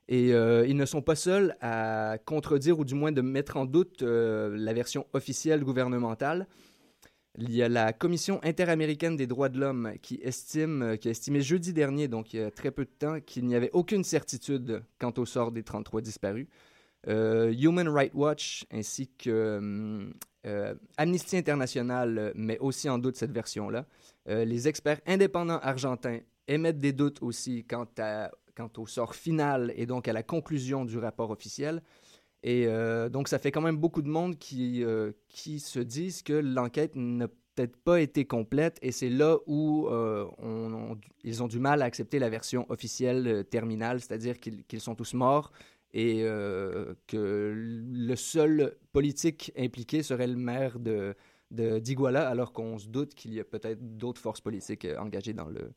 [0.08, 3.66] Et euh, ils ne sont pas seuls à contredire ou du moins de mettre en
[3.66, 6.46] doute euh, la version officielle gouvernementale.
[7.36, 11.10] Il y a la Commission interaméricaine des droits de l'homme qui estime, euh, qui a
[11.10, 14.02] estimé jeudi dernier, donc il y a très peu de temps, qu'il n'y avait aucune
[14.02, 16.46] certitude quant au sort des 33 disparus.
[17.06, 20.10] Human Rights Watch ainsi que
[20.96, 23.86] Amnesty International met aussi en doute cette version-là.
[24.26, 26.18] Les experts indépendants argentins
[26.48, 30.84] émettent des doutes aussi quant, à, quant au sort final et donc à la conclusion
[30.84, 31.82] du rapport officiel.
[32.42, 36.22] Et euh, donc, ça fait quand même beaucoup de monde qui, euh, qui se disent
[36.22, 40.26] que l'enquête n'a peut-être pas été complète et c'est là où euh,
[41.24, 45.14] ils ont du mal à accepter la version officielle terminale, c'est-à-dire qu'ils qu'ils sont tous
[45.14, 45.50] morts
[45.92, 46.20] et
[47.08, 51.16] que le seul politique impliqué serait le maire de
[51.50, 55.72] d'Iguala, alors qu'on se doute qu'il y a peut-être d'autres forces politiques engagées dans le,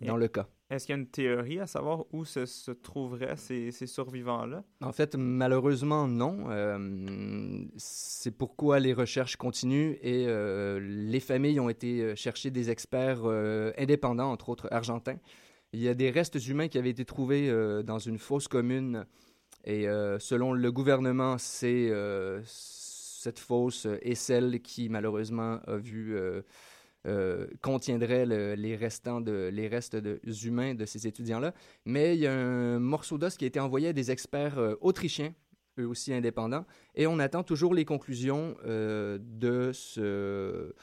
[0.00, 0.48] dans le cas.
[0.70, 4.64] Est-ce qu'il y a une théorie à savoir où se, se trouveraient ces, ces survivants-là?
[4.82, 6.50] En fait, malheureusement, non.
[6.50, 12.68] Euh, c'est pourquoi les recherches continuent et euh, les familles ont été euh, chercher des
[12.68, 15.16] experts euh, indépendants, entre autres argentins.
[15.72, 17.50] Il y a des restes humains qui avaient été trouvés
[17.84, 19.04] dans une fosse commune
[19.64, 19.84] et
[20.18, 21.92] selon le gouvernement, c'est
[22.46, 26.16] cette fosse est celle qui malheureusement a vu
[27.08, 31.54] euh, contiendrait le- les restants de les restes de, humains de ces étudiants-là.
[31.84, 34.76] Mais il y a un morceau d'os qui a été envoyé à des experts euh,
[34.80, 35.32] autrichiens,
[35.78, 40.74] eux aussi indépendants, et on attend toujours les conclusions euh, de ce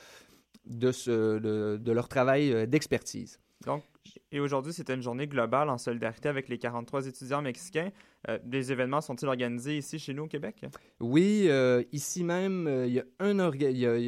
[0.65, 1.37] de ce
[1.77, 3.39] de, leur travail d'expertise.
[3.65, 3.83] Donc,
[4.31, 7.91] et aujourd'hui, c'était une journée globale en solidarité avec les 43 étudiants mexicains.
[8.29, 10.65] Euh, des événements sont-ils organisés ici chez nous au Québec?
[10.99, 12.99] Oui, euh, ici même, euh, il y,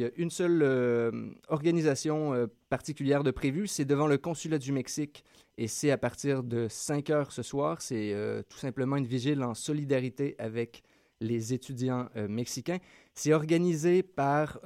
[0.04, 5.24] a une seule organisation particulière de prévue, c'est devant le consulat du Mexique
[5.56, 7.80] et c'est à partir de 5 heures ce soir.
[7.80, 8.14] C'est
[8.48, 10.82] tout simplement une vigile en solidarité avec
[11.20, 12.78] les étudiants mexicains.
[13.14, 14.60] C'est organisé par,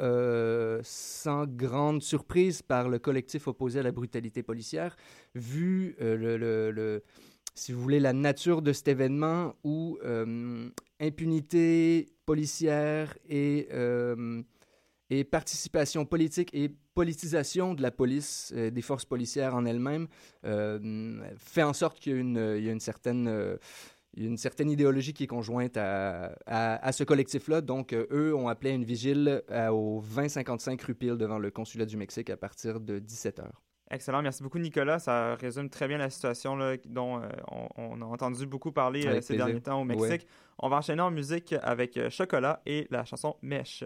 [0.83, 4.97] sans grande surprise, par le collectif opposé à la brutalité policière,
[5.35, 7.03] vu le-
[7.55, 14.43] si vous voulez, la nature de cet événement où euh, impunité policière et, euh,
[15.11, 20.09] et participation politique et politisation de la police, euh, des forces policières en elles-mêmes,
[21.37, 23.59] fait en sorte qu'il y a une, certaine...
[24.71, 27.61] idéologie qui est conjointe à, ce collectif-là.
[27.61, 31.99] Donc, eux ont appelé une vigile à- au 2055 rue Peel devant le consulat du
[31.99, 33.51] Mexique à partir de 17 h.
[33.93, 34.99] Excellent, merci beaucoup Nicolas.
[34.99, 39.07] Ça résume très bien la situation là, dont euh, on, on a entendu beaucoup parler
[39.07, 39.45] euh, ces plaisir.
[39.45, 40.27] derniers temps au Mexique.
[40.59, 43.85] On va enchaîner en musique avec euh, Chocolat et la chanson Mèche.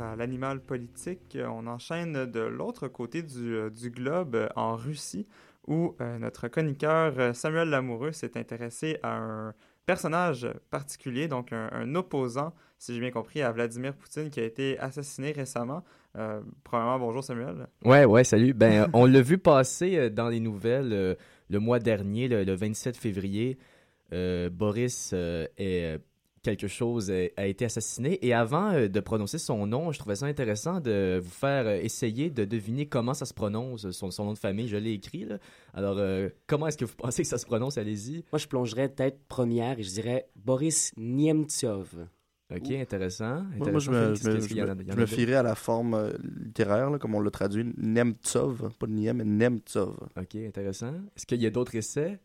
[0.00, 5.26] À l'animal politique, euh, on enchaîne de l'autre côté du, euh, globe, euh, en Russie,
[5.66, 12.94] où notre chroniqueur Samuel Lamoureux s'est intéressé à un personnage particulier, donc un, opposant, si
[12.94, 15.84] j'ai bien compris, à Vladimir Poutine, qui a été assassiné récemment.
[16.16, 17.66] Euh, premièrement, bonjour Samuel.
[17.84, 18.54] Ouais, ouais, salut.
[18.54, 21.18] Ben, on l'a vu passer dans les nouvelles
[21.50, 23.58] le mois dernier, le, le 27 février.
[24.10, 26.00] Boris est
[26.56, 28.24] quelque chose euh, a été assassiné.
[28.26, 31.80] Et avant euh, de prononcer son nom, je trouvais ça intéressant de vous faire euh,
[31.80, 34.68] essayer de deviner comment ça se prononce, son, son nom de famille.
[34.68, 35.24] Je l'ai écrit.
[35.24, 35.38] Là.
[35.74, 37.76] Alors, euh, comment est-ce que vous pensez que ça se prononce?
[37.78, 38.24] Allez-y.
[38.32, 42.06] Moi, je plongerais tête première et je dirais Boris Nemtsov.
[42.50, 43.42] Ok, intéressant.
[43.58, 44.34] Moi, moi, je me, je me,
[44.64, 46.12] me- me fierais à la forme euh,
[46.46, 49.98] littéraire, là, comme on l'a traduit, Nemtsov, pas Niem, mais Nemtsov.
[50.18, 50.94] Ok, intéressant.
[51.14, 52.18] Est-ce qu'il y a d'autres essais?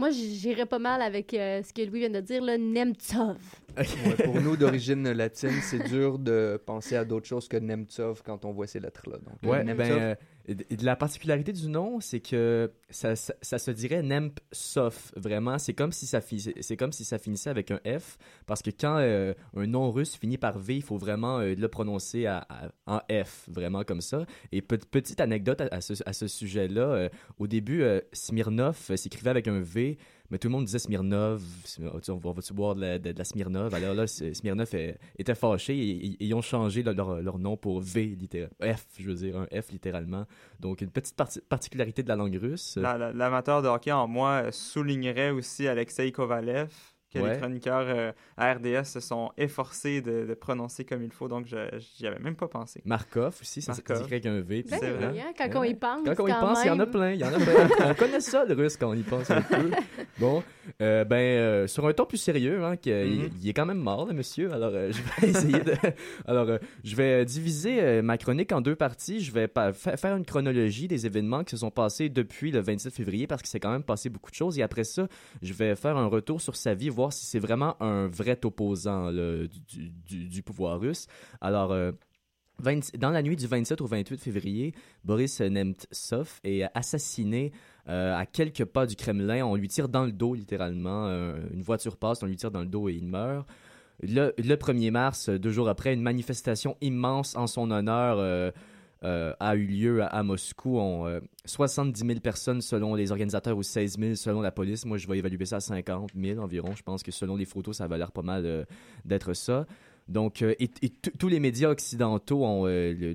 [0.00, 3.36] Moi, j'irais pas mal avec euh, ce que Louis vient de dire, là, Nemtsov.
[3.76, 8.46] Ouais, pour nous, d'origine latine, c'est dur de penser à d'autres choses que Nemtsov quand
[8.46, 9.18] on voit ces lettres-là.
[9.18, 10.14] Donc, Ouais, Nemtsov, ben, euh,
[10.54, 15.12] de- la particularité du nom, c'est que ça, ça, se dirait Nempsov.
[15.16, 16.20] Vraiment, c'est comme si ça
[16.60, 20.16] c'est comme si ça finissait avec un F, parce que quand euh, un nom russe
[20.16, 22.46] finit par V, il faut vraiment euh, le prononcer à,
[22.86, 24.24] en F, vraiment comme ça.
[24.52, 29.60] Et pe- petite anecdote à, à ce, sujet-là, euh, au début, Smirnov s'écrivait avec un
[29.60, 29.98] V,
[30.30, 31.42] mais tout le monde disait Smirnov,
[31.80, 33.74] on va- va-tu boire de la, Smirnov?
[33.74, 34.68] Alors là, Smirnov
[35.18, 38.16] était fâché et, ils ont changé leur, nom pour V.
[38.62, 40.26] F, je veux dire, un F littéralement.
[40.60, 42.76] Donc, une petite parti- particularité de la langue russe.
[42.76, 46.70] La- la- L'amateur de hockey en moi soulignerait aussi Alexei Kovalev,
[47.12, 47.32] que Ouais.
[47.32, 51.46] les chroniqueurs euh, à RDS se sont efforcés de, de prononcer comme il faut, donc
[51.46, 51.56] je
[51.96, 52.80] j'y avais même pas pensé.
[52.84, 54.64] Markov aussi, ça s'écrit avec un V.
[54.70, 55.18] Ben C'est vrai.
[55.20, 55.70] hein, quand Eh on ouais.
[55.70, 56.00] y pense.
[56.04, 57.10] Quand on y quand pense, il y en a plein.
[57.12, 57.90] Il y en a plein.
[57.90, 59.70] on connaît ça, le russe, quand on y pense un peu.
[60.18, 60.42] Bon,
[60.82, 63.30] euh, ben, euh, sur un ton plus sérieux, hein, que- il, Mhm.
[63.48, 64.52] est quand même mort, le monsieur.
[64.52, 65.72] Alors, euh, je vais essayer de.
[66.26, 69.20] Alors, euh, je vais diviser euh, ma chronique en deux parties.
[69.20, 72.92] Je vais fa- faire une chronologie des événements qui se sont passés depuis le 27
[72.92, 74.58] février, parce que c'est quand même passé beaucoup de choses.
[74.58, 75.08] Et après ça,
[75.40, 80.42] je vais faire un retour sur sa vie, si c'est vraiment un vrai opposant du,
[80.42, 81.06] pouvoir russe.
[81.40, 81.72] Alors.
[81.72, 81.92] euh,
[82.62, 87.52] 20 dans la nuit du 27 au 28 février, Boris Nemtsov est assassiné
[87.88, 89.44] euh, à quelques pas du Kremlin.
[89.44, 91.06] On lui tire dans le dos, littéralement.
[91.06, 93.48] Euh, une voiture passe, on lui tire dans le dos et il meurt.
[94.02, 98.52] Le 1er mars, deux jours après, une manifestation immense en son honneur
[99.02, 100.78] euh, euh, a eu lieu à, Moscou.
[100.78, 104.84] On, euh, 70 000 personnes selon les organisateurs ou 16 000 selon la police.
[104.84, 106.74] Moi, je vais évaluer ça à 50 000 environ.
[106.76, 108.64] Je pense que selon les photos, ça va l'air pas mal euh,
[109.04, 109.66] d'être ça.
[110.10, 113.14] Donc, euh, et, tous les médias occidentaux euh,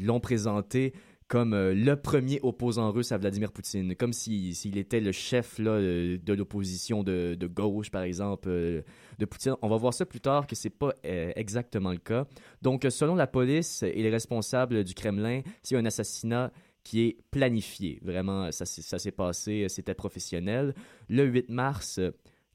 [0.00, 0.94] l'ont présenté
[1.32, 5.58] comme euh, le premier opposant russe à Vladimir Poutine, comme si- s'il était le chef
[5.58, 8.82] là, euh, de l'opposition de, de gauche, par exemple, euh,
[9.18, 9.54] de Poutine.
[9.62, 12.26] On va voir ça plus tard que c'est pas exactement le cas.
[12.60, 16.52] Donc, selon la police et les responsables du Kremlin, c'est un assassinat
[16.84, 17.98] qui est planifié.
[18.02, 20.74] Vraiment, ça, ça s'est passé, c'était professionnel.
[21.08, 21.98] Le 8 mars,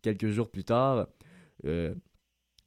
[0.03, 1.07] quelques jours plus tard,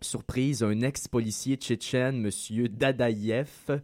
[0.00, 2.66] surprise, un ex-policier tchétchène, M.
[2.68, 3.80] Dadaïev,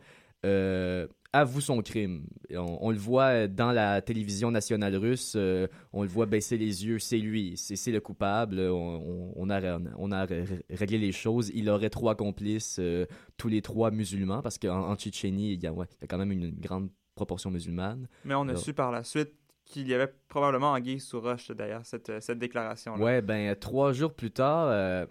[1.38, 2.26] avoue son crime.
[2.50, 6.84] On, on le voit dans la télévision nationale russe, euh, on le voit baisser les
[6.86, 11.50] yeux, c'est lui, c'est le coupable, on, on- a, on a ré- réglé les choses.
[11.54, 13.06] Il aurait trois complices, euh,
[13.36, 16.06] tous les trois musulmans, parce qu'en en Tchétchénie, il y, a, ouais, il y a
[16.06, 18.08] quand même une grande proportion musulmane.
[18.24, 18.58] Mais on a Alors.
[18.58, 19.32] su par la suite
[19.64, 23.02] qu'il y avait probablement anguille sous roche derrière cette, euh, cette déclaration-là.
[23.04, 25.06] Ouais, ben trois jours plus tard, euh,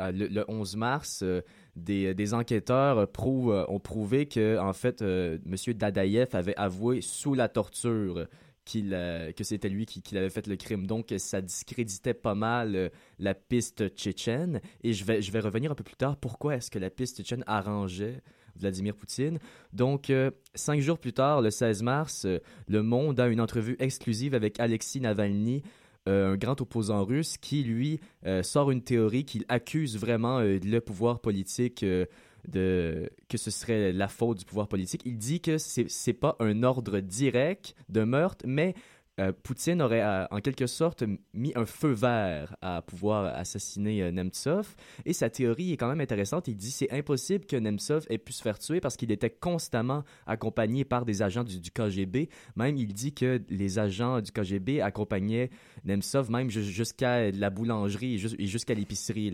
[0.00, 1.40] euh, le, le 11 mars, euh,
[1.76, 7.00] des, des enquêteurs prouvent, euh, ont prouvé que en fait, euh, Monsieur Dadaïev avait avoué
[7.00, 8.26] sous la torture
[8.64, 10.86] qu'il, euh, que c'était lui qui, avait fait le crime.
[10.86, 14.60] Donc, ça discréditait pas mal euh, la piste tchétchène.
[14.82, 16.16] Et je vais, revenir un peu plus tard.
[16.16, 18.22] Pourquoi est-ce que la piste tchétchène arrangeait
[18.56, 19.38] Vladimir Poutine?
[19.72, 23.76] Donc, euh, cinq jours plus tard, le 16 mars, euh, Le Monde a une entrevue
[23.78, 25.68] exclusive avec Alexis Navalny, euh,
[26.06, 30.80] un grand opposant russe, qui, lui, euh, sort une théorie qu'il accuse vraiment euh, le
[30.80, 32.06] pouvoir politique euh,
[32.48, 35.02] de que ce serait la faute du pouvoir politique.
[35.06, 38.74] Il dit que c'est c'est pas un ordre direct de meurtre, mais
[39.20, 44.10] euh, Poutine aurait euh, en quelque sorte mis un feu vert à pouvoir assassiner euh,
[44.10, 44.74] Nemtsov.
[45.04, 46.48] Et sa théorie est quand même intéressante.
[46.48, 50.02] Il dit c'est impossible que Nemtsov ait pu se faire tuer parce qu'il était constamment
[50.26, 52.28] accompagné par des agents du, KGB.
[52.56, 55.50] Même il dit que les agents du KGB accompagnaient
[55.84, 59.32] Nemtsov même ju- jusqu'à la boulangerie et jus- et jusqu'à l'épicerie.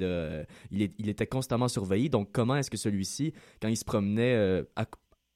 [0.71, 2.11] Il, était constamment surveillé.
[2.11, 4.63] Donc comment est-ce que celui-ci, quand il se promenait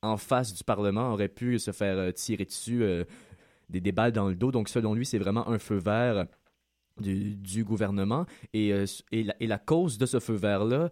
[0.02, 2.84] en face du Parlement, aurait pu se faire tirer dessus
[3.74, 4.50] des, des balles dans le dos.
[4.50, 6.26] Donc, selon lui, c'est vraiment un feu vert
[7.00, 8.26] du, gouvernement.
[8.52, 10.90] Et, euh, et, la, et la cause de ce feu vert-là,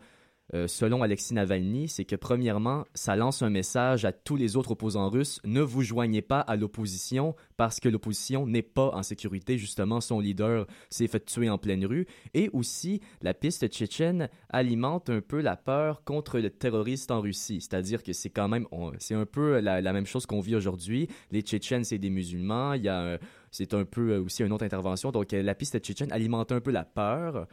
[0.55, 4.73] euh, selon Alexis Navalny, c'est que premièrement, ça lance un message à tous les autres
[4.73, 9.57] opposants russes ne vous joignez pas à l'opposition parce que l'opposition n'est pas en sécurité.
[9.57, 12.07] Justement, son leader s'est fait tuer en pleine rue.
[12.35, 17.61] Et aussi, la piste tchétchène alimente un peu la peur contre le terroriste en Russie.
[17.61, 18.67] C'est-à-dire que c'est quand même,
[18.99, 21.09] c'est un peu la, même chose qu'on vit aujourd'hui.
[21.31, 22.75] Les Tchétchènes, c'est des musulmans.
[22.75, 23.19] Il y a,
[23.53, 25.13] c'est un peu euh, aussi une autre intervention.
[25.13, 27.47] Donc, euh, la piste tchétchène alimente un peu la peur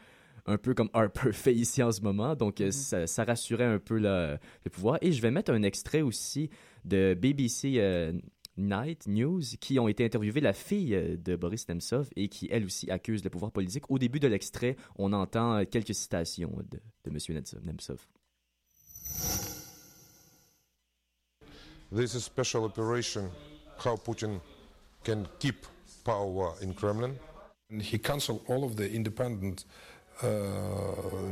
[0.49, 2.35] un peu comme Harper fait ici en ce moment.
[2.35, 4.97] Donc, euh, ça, ça rassurait un peu le, le pouvoir.
[5.01, 6.49] Et je vais mettre un extrait aussi
[6.85, 8.13] de BBC euh,
[8.59, 12.65] Night News qui ont été interviewés la fille euh, de Boris Nemtsov et qui, elle
[12.65, 13.89] aussi, accuse le pouvoir politique.
[13.89, 17.17] Au début de l'extrait, on entend euh, quelques citations de, de M.
[17.63, 18.05] Nemtsov-.
[21.91, 23.31] This is special operation,
[23.83, 24.39] how Putin
[25.03, 25.65] can keep
[26.03, 27.15] power in Kremlin.
[27.71, 30.27] And he canceled all of the independent uh, Uh,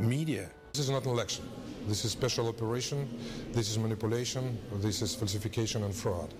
[0.00, 0.48] media.
[0.72, 1.46] This is not an election.
[1.86, 3.06] This is special operation.
[3.52, 4.58] This is manipulation.
[4.76, 6.32] This is falsification and fraud.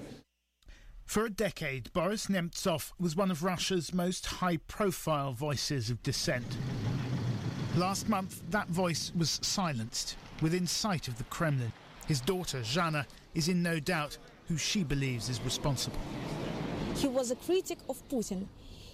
[1.05, 6.57] For a decade, Boris Nemtsov was one of Russia's most high profile voices of dissent.
[7.77, 11.73] Last month, that voice was silenced within sight of the Kremlin.
[12.07, 14.17] His daughter, Zhana, is in no doubt
[14.49, 16.01] who she believes is responsible.
[16.97, 18.47] He was a critic of Putin.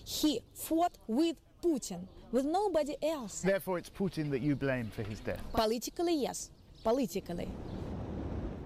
[0.04, 2.00] He fought with Putin,
[2.32, 3.40] with nobody else.
[3.42, 5.40] Therefore, it's Putin that you blame for his death.
[5.54, 6.50] Politically, yes.
[6.82, 7.48] Politically.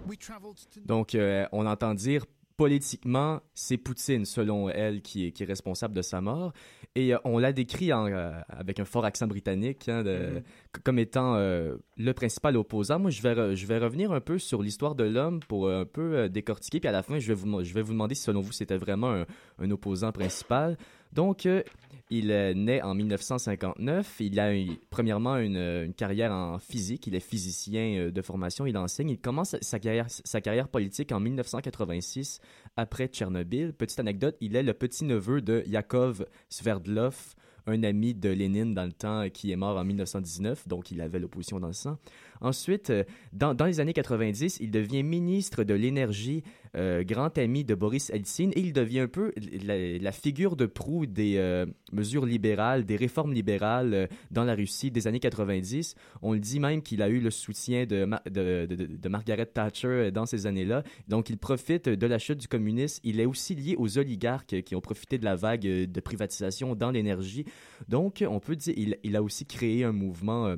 [0.09, 2.25] We travelled to Donc, euh, on entend dire
[2.57, 6.53] politiquement, c'est Poutine, selon elle, qui est, qui est responsable de sa mort.
[6.97, 10.35] Et euh, on l'a décrit en, euh, avec un fort accent britannique hein, de, Mhm.
[10.75, 12.99] c- comme étant euh, le principal opposant.
[12.99, 15.83] Moi, je vais, re- je vais revenir un peu sur l'histoire de l'homme pour euh,
[15.83, 16.81] un peu euh, décortiquer.
[16.81, 18.77] Puis à la fin, je vais vous, je vais vous demander si, selon vous, c'était
[18.79, 19.27] vraiment un,
[19.61, 20.77] un opposant principal.
[21.13, 21.63] Donc, euh,
[22.11, 24.17] il né en 1959.
[24.21, 24.53] Il a
[24.91, 27.07] premièrement une, une carrière en physique.
[27.07, 28.67] Il est physicien euh, de formation.
[28.67, 29.11] Il enseigne.
[29.11, 32.41] Il commence sa carrière, sa carrière politique en 1986
[32.77, 33.73] après Tchernobyl.
[33.73, 37.35] Petite anecdote, il est le petit-neveu de Yakov Sverdlov,
[37.69, 41.01] un ami de Lénine dans le temps euh, qui est mort en 1919, donc il
[41.01, 41.99] avait l'opposition dans le sang.
[42.41, 46.43] Ensuite, euh, dans, les années 90, il devient ministre de l'énergie,
[46.77, 49.33] euh, grand ami de Boris Eltsine, et il devient un peu
[49.65, 55.07] la, figure de proue des euh, mesures libérales, des réformes libérales dans la Russie des
[55.07, 55.95] années 90.
[56.23, 59.09] On le dit même qu'il a eu le soutien de, Ma- de, de- de- de
[59.09, 60.83] Margaret Thatcher dans ces années-là.
[61.09, 63.01] Donc, il profite de la chute du communisme.
[63.05, 66.91] Il est aussi lié aux oligarques qui ont profité de la vague de privatisation dans
[66.91, 67.45] l'énergie.
[67.89, 70.55] Donc, on peut dire il, il a aussi créé un mouvement,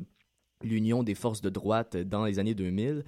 [0.63, 3.05] l'Union des forces de droite, dans les années 2000.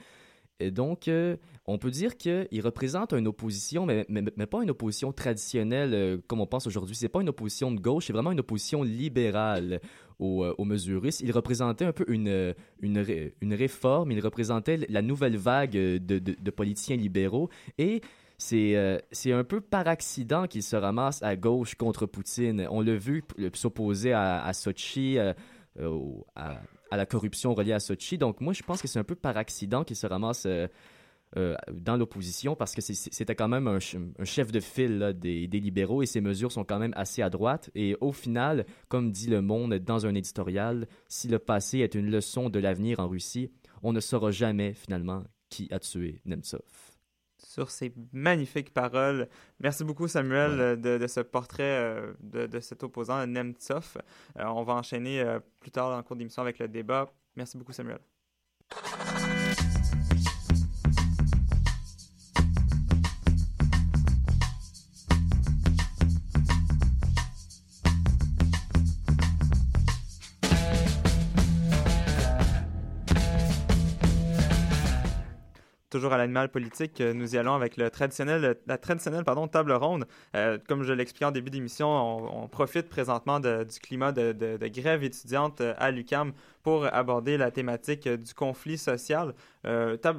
[0.60, 1.36] Et donc, euh,
[1.66, 6.40] on peut dire qu'il représente une opposition, mais, mais, pas une opposition traditionnelle euh, comme
[6.40, 6.94] on pense aujourd'hui.
[6.94, 9.80] C'est pas une opposition de gauche, c'est vraiment une opposition libérale
[10.18, 11.20] aux, euh, aux mesures russes.
[11.20, 16.50] Il représentait un peu une, une, une réforme, il représentait la nouvelle vague de, de,
[16.50, 17.48] politiciens libéraux.
[17.78, 18.00] Et
[18.38, 22.66] c'est euh, un peu par accident qu'il se ramasse à gauche contre Poutine.
[22.70, 23.24] On l'a vu
[23.54, 25.18] s'opposer à, à Sochi,
[25.80, 26.60] au- à,
[26.96, 28.18] la corruption reliée à Sochi.
[28.18, 30.66] Donc moi, je pense que c'est un peu par accident qu'il se ramasse euh,
[31.38, 35.48] euh, dans l'opposition parce que c'était quand même un, ch- un chef de file des,
[35.48, 37.70] des libéraux et ses mesures sont quand même assez à droite.
[37.74, 42.10] Et au final, comme dit Le Monde dans un éditorial, si le passé est une
[42.10, 43.50] leçon de l'avenir en Russie,
[43.82, 46.60] on ne saura jamais finalement qui a tué Nemtsov.
[47.44, 49.28] Sur ces magnifiques paroles.
[49.60, 53.98] Merci beaucoup, Samuel, de, de ce portrait euh, de, de cet opposant, Nemtsov.
[54.38, 57.12] Euh, on va enchaîner euh, plus tard dans le cours d'émission avec le débat.
[57.36, 57.98] Merci beaucoup, Samuel.
[76.02, 79.70] Toujours à l'animal politique, euh, nous y allons avec le traditionnel, la traditionnelle pardon, table
[79.70, 80.04] ronde.
[80.34, 85.04] Euh, comme je l'expliquais en début d'émission, on, on profite présentement du climat de, grève
[85.04, 86.32] étudiante euh, à l'UCAM
[86.64, 89.32] pour aborder la thématique du conflit social.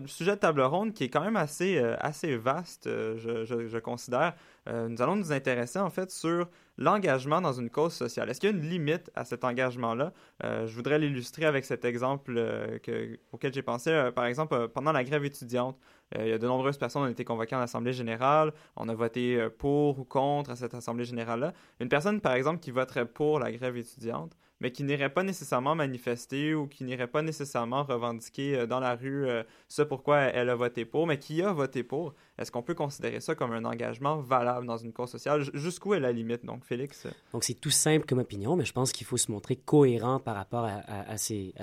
[0.06, 4.36] Sujet de table ronde qui est quand même assez, assez vaste, je considère.
[4.70, 6.48] Euh, nous allons nous intéresser en fait sur
[6.78, 8.30] l'engagement dans une cause sociale.
[8.30, 10.14] Est-ce qu'il y a une limite à cet engagement-là?
[10.44, 14.10] Euh, je voudrais l'illustrer avec cet exemple euh, que- auquel j'ai pensé.
[14.16, 15.78] Par exemple, pendant la grève étudiante,
[16.18, 18.54] il y a de nombreuses personnes ont été convoquées en Assemblée générale.
[18.76, 21.54] On a voté pour ou contre à cette Assemblée générale-là.
[21.80, 25.74] Une personne, par exemple, qui voterait pour la grève étudiante, mais qui n'irait pas nécessairement
[25.74, 29.28] manifester ou qui n'irait pas nécessairement revendiquer dans la rue
[29.68, 33.20] ce pourquoi elle a voté pour, mais qui a voté pour, est-ce qu'on peut considérer
[33.20, 35.44] ça comme un engagement valable dans une cause sociale?
[35.54, 37.06] Jusqu'où est la limite, donc, Félix?
[37.32, 40.36] Donc, c'est tout simple comme opinion, mais je pense qu'il faut se montrer cohérent par
[40.36, 41.54] rapport à, ces,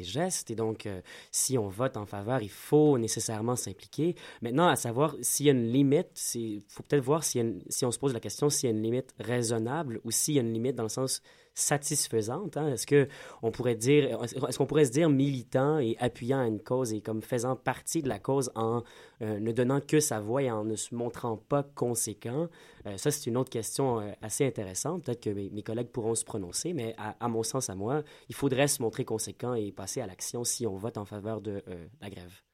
[0.00, 0.50] gestes.
[0.50, 1.00] Et donc, euh,
[1.30, 4.16] si on vote en faveur, il faut nécessairement s'impliquer.
[4.42, 7.40] Maintenant, à savoir s'il y a une limite, il faut peut-être voir si
[7.84, 10.42] on se pose la question s'il y a une limite raisonnable ou s'il y a
[10.42, 11.22] une limite dans le sens
[11.56, 12.56] satisfaisante.
[12.58, 12.68] hein.
[12.68, 13.08] Est-ce que
[13.42, 17.00] on pourrait dire, est-ce qu'on pourrait se dire militant et appuyant à une cause et
[17.00, 18.82] comme faisant partie de la cause en
[19.22, 22.48] euh, ne donnant que sa voix et en ne se montrant pas conséquent?
[22.86, 25.04] Euh, ça, c'est une autre question euh, assez intéressante.
[25.04, 28.34] Peut-être que mes, collègues pourront se prononcer, mais à, à mon sens, à moi, il
[28.34, 31.62] faudrait se montrer conséquent et passer à l'action si on vote en faveur de
[32.00, 32.45] la grève.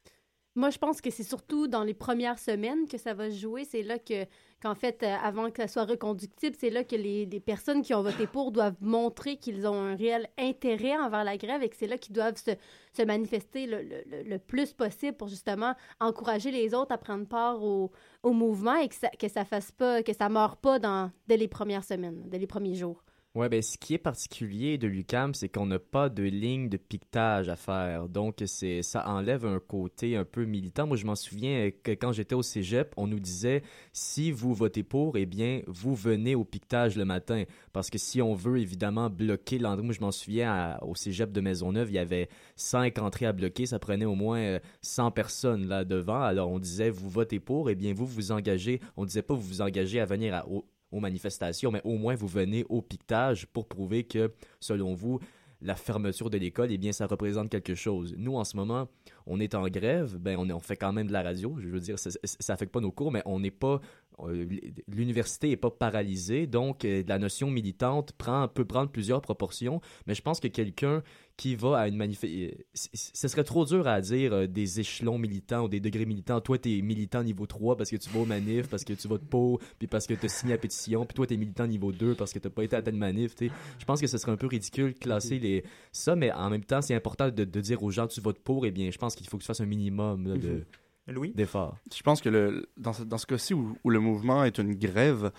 [0.54, 3.64] Moi, je pense que c'est surtout dans les premières semaines que ça va se jouer.
[3.64, 4.26] C'est là que,
[4.60, 8.02] qu'en fait, euh, avant que ça soit reconductible, c'est là que les, personnes qui ont
[8.02, 11.86] voté pour doivent montrer qu'ils ont un réel intérêt envers la grève et que c'est
[11.86, 13.82] là qu'ils doivent se, manifester le,
[14.24, 17.90] le- plus possible pour justement encourager les autres à prendre part au,
[18.22, 21.38] au mouvement et que ça, que ça fasse pas, que ça meure pas dans, dès
[21.38, 23.01] les premières semaines, dès les premiers jours.
[23.34, 26.76] Ouais, ben ce qui est particulier de l'UCAM, c'est qu'on n'a pas de ligne de
[26.76, 28.10] piquetage à faire.
[28.10, 30.86] Donc, c'est ça enlève un côté un peu militant.
[30.86, 33.62] Moi, je m'en souviens que quand j'étais au cégep, on nous disait
[33.94, 37.44] si vous votez pour, eh bien, vous venez au piquetage le matin.
[37.72, 41.40] Parce que si on veut évidemment bloquer l'endroit, moi, je m'en souviens au cégep de
[41.40, 43.64] Maisonneuve, il y avait cinq entrées à bloquer.
[43.64, 46.20] Ça prenait au moins euh, 100 personnes là devant.
[46.20, 48.80] Alors, on disait vous votez pour, eh bien, vous vous engagez.
[48.98, 52.14] On disait pas vous vous engagez à venir à- au, aux manifestations, mais au moins
[52.14, 55.18] vous venez au piquetage pour prouver que, selon vous,
[55.64, 58.14] la fermeture de l'école, eh bien, ça représente quelque chose.
[58.18, 58.88] Nous, en ce moment,
[59.26, 61.56] on est en grève, ben, on, fait quand même de la radio.
[61.60, 63.80] Je veux dire, ça, ça affecte pas nos cours, mais on n'est pas
[64.20, 64.46] euh,
[64.88, 70.14] l'université est pas paralysée, donc euh, la notion militante prend, peut prendre plusieurs proportions, mais
[70.14, 71.02] je pense que quelqu'un
[71.36, 72.56] qui va à une manifestation...
[72.74, 76.40] Ce serait trop dur à dire euh, des échelons militants ou des degrés militants.
[76.40, 79.08] Toi, tu es militant niveau 3 parce que tu vas au manif, parce que tu
[79.08, 81.66] votes pour, puis parce que tu as signé la pétition, puis toi, tu es militant
[81.66, 83.34] niveau 2 parce que tu pas été à telle manif.
[83.34, 83.50] t'sais.
[83.78, 85.64] Je pense que ce serait un peu ridicule de classer les...
[85.90, 88.66] ça, mais en même temps, c'est important de, de dire aux gens tu votes pour,
[88.66, 90.64] eh bien, je pense qu'il faut que tu fasses un minimum là, de...
[91.08, 91.32] Louis?
[91.34, 91.76] d'efforts.
[91.92, 94.74] Je pense que le, dans ce, dans ce cas-ci où, où le mouvement est une
[94.74, 95.32] grève,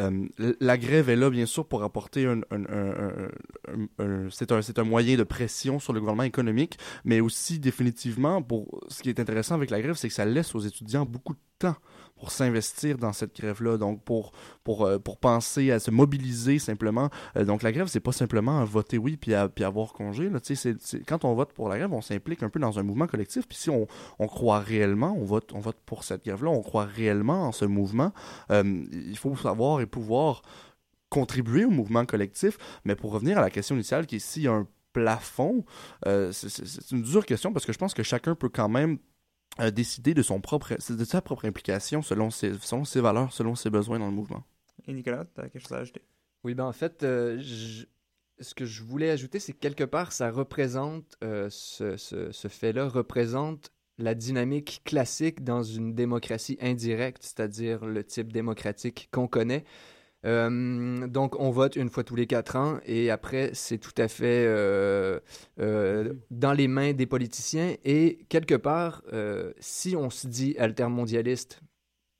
[0.00, 0.26] euh,
[0.60, 2.40] la grève est là, bien sûr, pour apporter un...
[2.50, 3.28] un-
[4.30, 9.08] c'est un moyen de pression sur le gouvernement économique, mais aussi définitivement, pour ce qui
[9.08, 11.76] est intéressant avec la grève, c'est que ça laisse aux étudiants beaucoup de temps
[12.16, 17.10] pour s'investir dans cette grève-là, donc pour, pour, euh, pour penser à se mobiliser simplement.
[17.36, 20.30] Euh, donc la grève, c'est pas simplement voter oui puis, puis avoir congé.
[20.30, 20.38] Là,
[21.06, 23.58] quand on vote pour la grève, on s'implique un peu dans un mouvement collectif, puis
[23.58, 23.86] si on,
[24.18, 27.64] on croit réellement, on vote, on vote pour cette grève-là, on croit réellement en ce
[27.64, 28.12] mouvement,
[28.50, 30.42] euh, il faut savoir et pouvoir
[31.08, 32.58] contribuer au mouvement collectif.
[32.84, 35.64] Mais pour revenir à la question initiale, qui est s'il y a un plafond,
[36.04, 38.98] c'est une dure question parce que je pense que chacun peut quand même
[39.60, 43.54] euh, décider de son propre de sa propre implication selon ses, selon ses valeurs, selon
[43.54, 44.44] ses besoins dans le mouvement.
[44.86, 46.02] Et Nicolas, tu as quelque chose à ajouter?
[46.42, 47.84] Oui, ben en fait, euh, je-
[48.40, 52.48] ce que je voulais ajouter, c'est que quelque part, ça représente, euh, ce, ce- ce
[52.48, 59.64] fait-là représente la dynamique classique dans une démocratie indirecte, c'est-à-dire le type démocratique qu'on connaît.
[60.24, 64.08] Euh, donc, on vote une fois tous les quatre ans et après, c'est tout à
[64.08, 65.20] fait euh,
[65.60, 67.74] euh, dans les mains des politiciens.
[67.84, 69.02] Et quelque part,
[69.58, 71.60] si on se dit altermondialiste,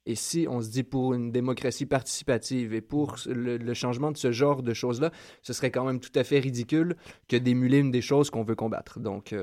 [0.06, 4.18] et si on se dit pour une démocratie participative et pour le, le changement de
[4.18, 6.96] ce genre de choses-là, ce serait quand même tout à fait ridicule
[7.26, 9.00] que d'émuler une des choses qu'on veut combattre.
[9.00, 9.34] Donc,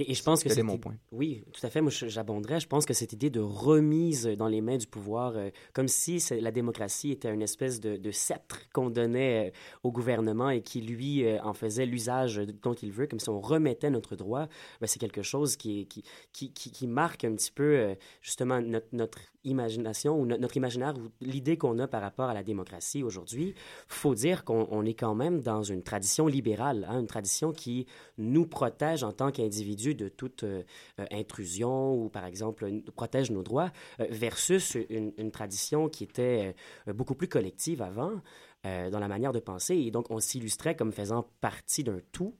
[0.00, 0.94] Et, et je pense que Tel est cette mon point.
[1.10, 1.80] Oui, tout à fait.
[1.80, 2.60] Moi, j'abonderais.
[2.60, 6.20] Je pense que cette idée de remise dans les mains du pouvoir, euh, comme si
[6.20, 9.50] c'est- la démocratie était une espèce de, de sceptre qu'on donnait euh,
[9.82, 13.40] au gouvernement et qui, lui, euh, en faisait l'usage dont il veut, comme si on
[13.40, 14.46] remettait notre droit,
[14.80, 17.94] ben, c'est quelque chose qui, est- qui, qui, qui, qui marque un petit peu, euh,
[18.22, 19.18] justement, notre, notre
[19.48, 23.54] imagination ou no- notre imaginaire ou l'idée qu'on a par rapport à la démocratie aujourd'hui.
[23.88, 27.86] faut dire qu'on on est quand même dans une tradition libérale, hein, une tradition qui
[28.16, 30.62] nous protège en tant qu'individus de toute euh,
[31.00, 33.70] euh, intrusion ou, par exemple, protège nos droits,
[34.00, 36.54] euh, versus une, tradition qui était
[36.86, 38.22] beaucoup plus collective avant
[38.64, 39.76] dans la manière de penser.
[39.76, 42.34] Et donc, on s'illustrait comme faisant partie d'un tout.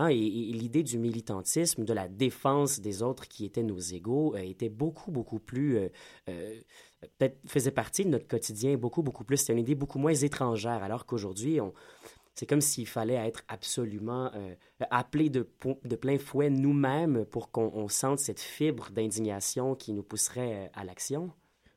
[0.00, 4.38] Hein, et, l'idée du militantisme, de la défense des autres qui étaient nos égaux, euh,
[4.38, 5.76] était beaucoup, beaucoup plus...
[5.76, 5.88] euh,
[6.28, 6.60] euh,
[7.46, 9.38] faisait partie de notre quotidien beaucoup, beaucoup plus.
[9.38, 11.58] C'était une idée beaucoup moins étrangère, alors qu'aujourd'hui,
[12.34, 14.54] c'est comme s'il fallait être absolument euh,
[14.90, 15.42] appelé de,
[15.96, 21.32] plein fouet nous-mêmes pour qu'on on sente cette fibre d'indignation qui nous pousserait à l'action.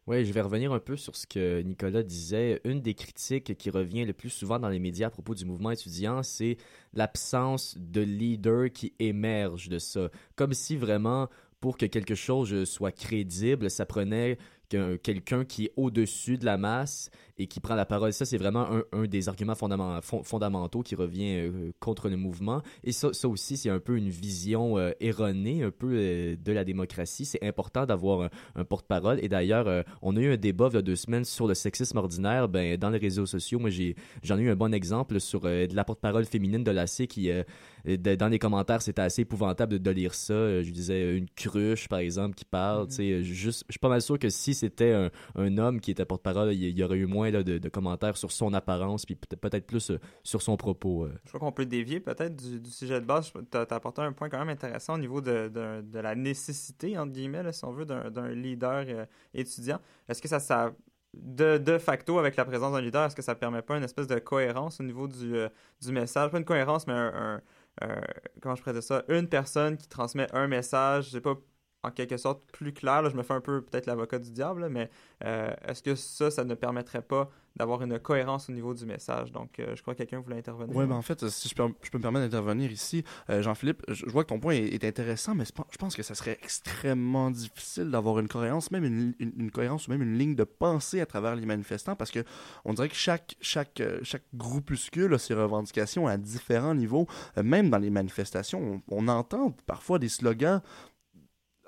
[0.06, 2.60] Oui, je vais revenir un peu sur ce que Nicolas disait.
[2.66, 5.72] Une des critiques qui revient le plus souvent dans les médias à propos du mouvement
[5.72, 6.58] étudiant, c'est
[6.94, 10.10] l'absence de leader qui émerge de ça.
[10.36, 11.30] Comme si vraiment,
[11.62, 14.38] pour que quelque chose soit crédible, ça prenait
[14.74, 18.14] qu'un- quelqu'un qui est au-dessus de la masse et qui prend la parole.
[18.14, 22.62] Ça, c'est vraiment un, des arguments fondamentaux qui revient euh, contre le mouvement.
[22.84, 26.64] Et ça, aussi, c'est un peu une vision euh, erronée un peu euh, de la
[26.64, 27.26] démocratie.
[27.26, 29.20] C'est important d'avoir un, porte-parole.
[29.24, 31.54] Et d'ailleurs, euh, on a eu un débat il y a deux semaines sur le
[31.54, 33.60] sexisme ordinaire ben, dans les réseaux sociaux.
[33.60, 36.72] Moi, j'ai, j'en ai eu un bon exemple sur euh, de la porte-parole féminine de
[36.72, 37.44] l'AC qui, euh,
[37.86, 40.34] dans les commentaires, c'était assez épouvantable de, lire ça.
[40.34, 42.88] Euh, Je disais euh, une cruche, par exemple, qui parle.
[43.00, 46.06] euh, juste, je suis pas mal sûr que si c'était un, un homme qui était
[46.06, 49.66] porte-parole, il y, aurait eu moins là, de, commentaires sur son apparence, puis peut- peut-être
[49.66, 49.92] plus
[50.24, 51.08] sur son propos.
[51.24, 53.32] Je crois qu'on peut dévier peut-être du, sujet de base.
[53.52, 57.12] Tu as, apporté un point quand même intéressant au niveau de, de, la nécessité, entre
[57.12, 58.86] guillemets, si on veut, d'un leader
[59.34, 59.80] étudiant.
[60.08, 60.74] Est-ce que ça, ça
[61.14, 64.08] de, de facto, avec la présence d'un leader, est-ce que ça permet pas une espèce
[64.08, 65.34] de cohérence au niveau du,
[65.82, 66.32] du message?
[66.32, 67.42] Pas une cohérence, mais un-
[67.82, 68.02] un-
[68.42, 69.04] comment je pourrais ça?
[69.10, 71.36] Une personne qui transmet un message, sais pas,
[71.84, 73.02] en quelque sorte plus clair.
[73.02, 74.90] là, je me fais un peu peut-être l'avocat du diable, mais
[75.26, 79.32] euh, est-ce que ça, ça ne permettrait pas d'avoir une cohérence au niveau du message?
[79.32, 80.76] Donc, euh, je crois que quelqu'un voulait intervenir.
[80.76, 84.24] Oui, ben en fait, si je peux, me permettre d'intervenir ici, euh, Jean-Philippe, je, vois
[84.24, 88.28] que ton point est, intéressant, mais je pense que ça serait extrêmement difficile d'avoir une
[88.28, 92.12] cohérence, même une, cohérence ou même une ligne de pensée à travers les manifestants, parce
[92.12, 92.24] que
[92.66, 97.08] on dirait que chaque, chaque, euh, chaque groupuscule a ses revendications à différents niveaux.
[97.38, 100.62] Euh, même dans les manifestations, on, on entend parfois des slogans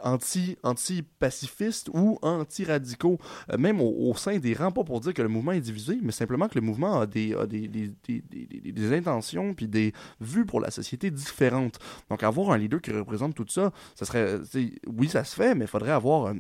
[0.02, 3.18] anti, anti-pacifistes ou anti-radicaux,
[3.52, 6.12] euh, même au, sein des rangs, pas pour dire que le mouvement est divisé, mais
[6.12, 10.46] simplement que le mouvement a des, a des, des, des, des- intentions puis des vues
[10.46, 11.80] pour la société différentes.
[12.10, 14.40] Donc avoir un leader qui représente tout ça, ça serait,
[14.88, 16.38] oui, ça se fait, mais il faudrait avoir un,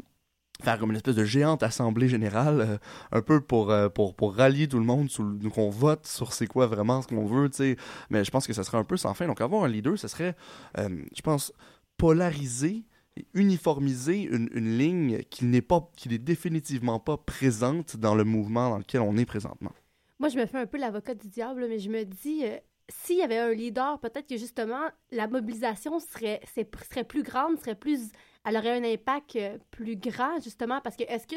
[0.63, 2.77] faire comme une espèce de géante assemblée générale, euh,
[3.11, 6.47] un peu pour, euh, pour, pour rallier tout le monde, sous, qu'on vote sur c'est
[6.47, 7.77] quoi vraiment ce qu'on veut, tu sais.
[8.09, 9.27] Mais je pense que ça serait un peu sans fin.
[9.27, 10.35] Donc avoir un leader, ça serait,
[10.77, 11.51] euh, je pense,
[11.97, 12.85] polariser et
[13.33, 18.77] uniformiser une, ligne qui n'est pas, qui n'est définitivement pas présente dans le mouvement dans
[18.77, 19.71] lequel on est présentement.
[20.19, 22.57] Moi, je me fais un peu l'avocat du diable, mais je me dis, euh,
[22.89, 27.75] s'il y avait un leader, peut-être que justement, la mobilisation serait, serait plus grande, serait
[27.75, 28.11] plus.
[28.45, 31.27] Elle aurait un impact euh, plus grand, justement, parce que est-ce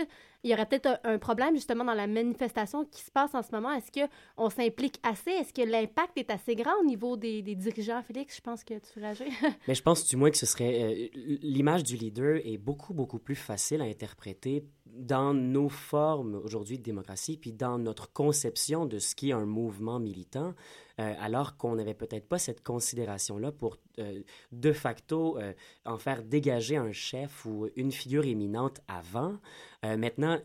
[0.41, 3.51] qu'il y aurait peut-être un, problème, justement, dans la manifestation qui se passe en ce
[3.53, 3.73] moment?
[3.73, 5.31] Est-ce qu'on s'implique assez?
[5.31, 8.37] Est-ce que l'impact est assez grand au niveau des, dirigeants, Félix?
[8.37, 9.27] Je pense que tu veux réagir.
[9.67, 11.09] Mais je pense du moins que ce serait euh,
[11.43, 16.83] l'image du leader est beaucoup beaucoup plus facile à interpréter dans nos formes aujourd'hui de
[16.83, 20.55] démocratie puis dans notre conception de ce qui est un mouvement militant
[20.99, 24.23] euh, alors qu'on n'avait peut-être pas cette considération là pour euh,
[24.53, 25.39] de facto
[25.85, 29.39] en faire dégager un chef ou une figure éminente avant
[29.85, 30.41] Euh, maintenant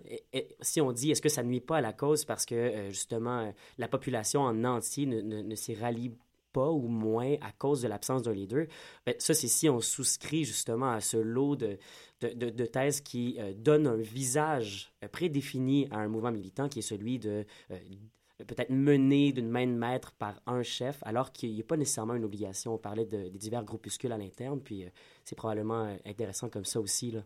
[0.62, 3.40] si on dit est-ce que ça nuit pas à la cause parce que euh, justement
[3.40, 6.12] euh, la population en entier ne, s'y rallie
[6.52, 8.68] pas ou moins à cause de l'absence d'un leader?
[9.08, 11.78] Ben, ça, c'est si on souscrit justement à ce lot de,
[12.66, 17.46] thèses qui euh, donnent un visage prédéfini à un mouvement militant qui est celui de
[18.38, 22.16] peut-être mené d'une main de maître par un chef, alors qu'il n'y a pas nécessairement
[22.16, 22.76] une obligation.
[22.76, 24.86] On parlait de, des divers groupuscules à l'interne, puis
[25.24, 27.12] c'est probablement intéressant comme ça aussi.
[27.12, 27.24] Là.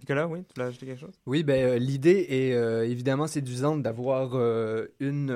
[0.00, 1.14] Nicolas, oui, tu ajouter quelque chose?
[1.26, 5.30] Oui, ben euh, l'idée est euh, évidemment séduisante d'avoir euh, une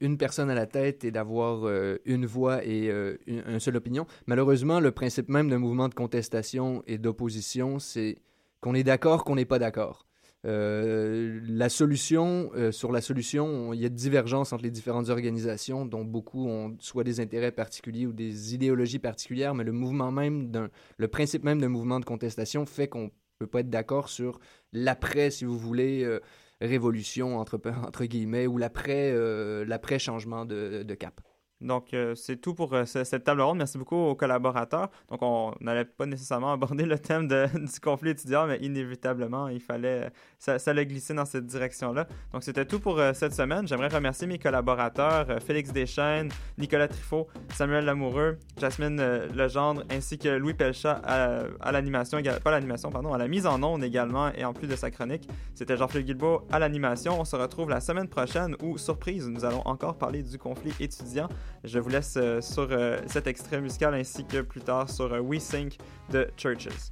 [0.00, 1.68] une personne à la tête et d'avoir
[2.04, 2.90] une voix et
[3.26, 4.06] une, seule opinion.
[4.26, 8.18] Malheureusement, le principe même d'un mouvement de contestation et d'opposition, c'est
[8.60, 10.06] qu'on est d'accord, qu'on n'est pas d'accord.
[10.44, 15.86] La solution, sur la solution, on- il y a de divergences entre les différentes organisations,
[15.86, 20.50] dont beaucoup ont soit des intérêts particuliers ou des idéologies particulières, mais le mouvement même
[20.96, 23.10] le principe même d'un mouvement de contestation fait qu'on
[23.42, 24.40] peut pas être d'accord sur
[24.72, 26.20] l'après, si vous voulez, euh,
[26.60, 27.58] révolution entre,
[28.04, 31.20] guillemets, ou l'après, euh, l'après changement de, de cap.
[31.62, 33.58] Donc, euh, c'est tout pour euh, ce- cette table ronde.
[33.58, 34.88] Merci beaucoup aux collaborateurs.
[35.08, 40.10] Donc, on n'allait pas nécessairement aborder le thème du conflit étudiant, mais inévitablement, il fallait.
[40.38, 42.06] Ça, ça l'a glissé dans cette direction-là.
[42.32, 43.66] Donc, c'était tout pour euh, cette semaine.
[43.68, 50.18] J'aimerais remercier mes collaborateurs euh, Félix Deschênes, Nicolas Trifot, Samuel Lamoureux, Jasmine euh, Legendre, ainsi
[50.18, 54.44] que Louis Pelchat à, l'animation, pas l'animation, pardon, à la mise en onde également, et
[54.44, 55.28] en plus de sa chronique.
[55.54, 57.20] C'était Jean-Philippe Guilbeault à l'animation.
[57.20, 61.28] On se retrouve la semaine prochaine où, surprise, nous allons encore parler du conflit étudiant.
[61.64, 65.20] Je vous laisse euh, sur euh, cet extrait musical ainsi que plus tard sur euh,
[65.20, 65.78] We Sink
[66.10, 66.90] de Churches.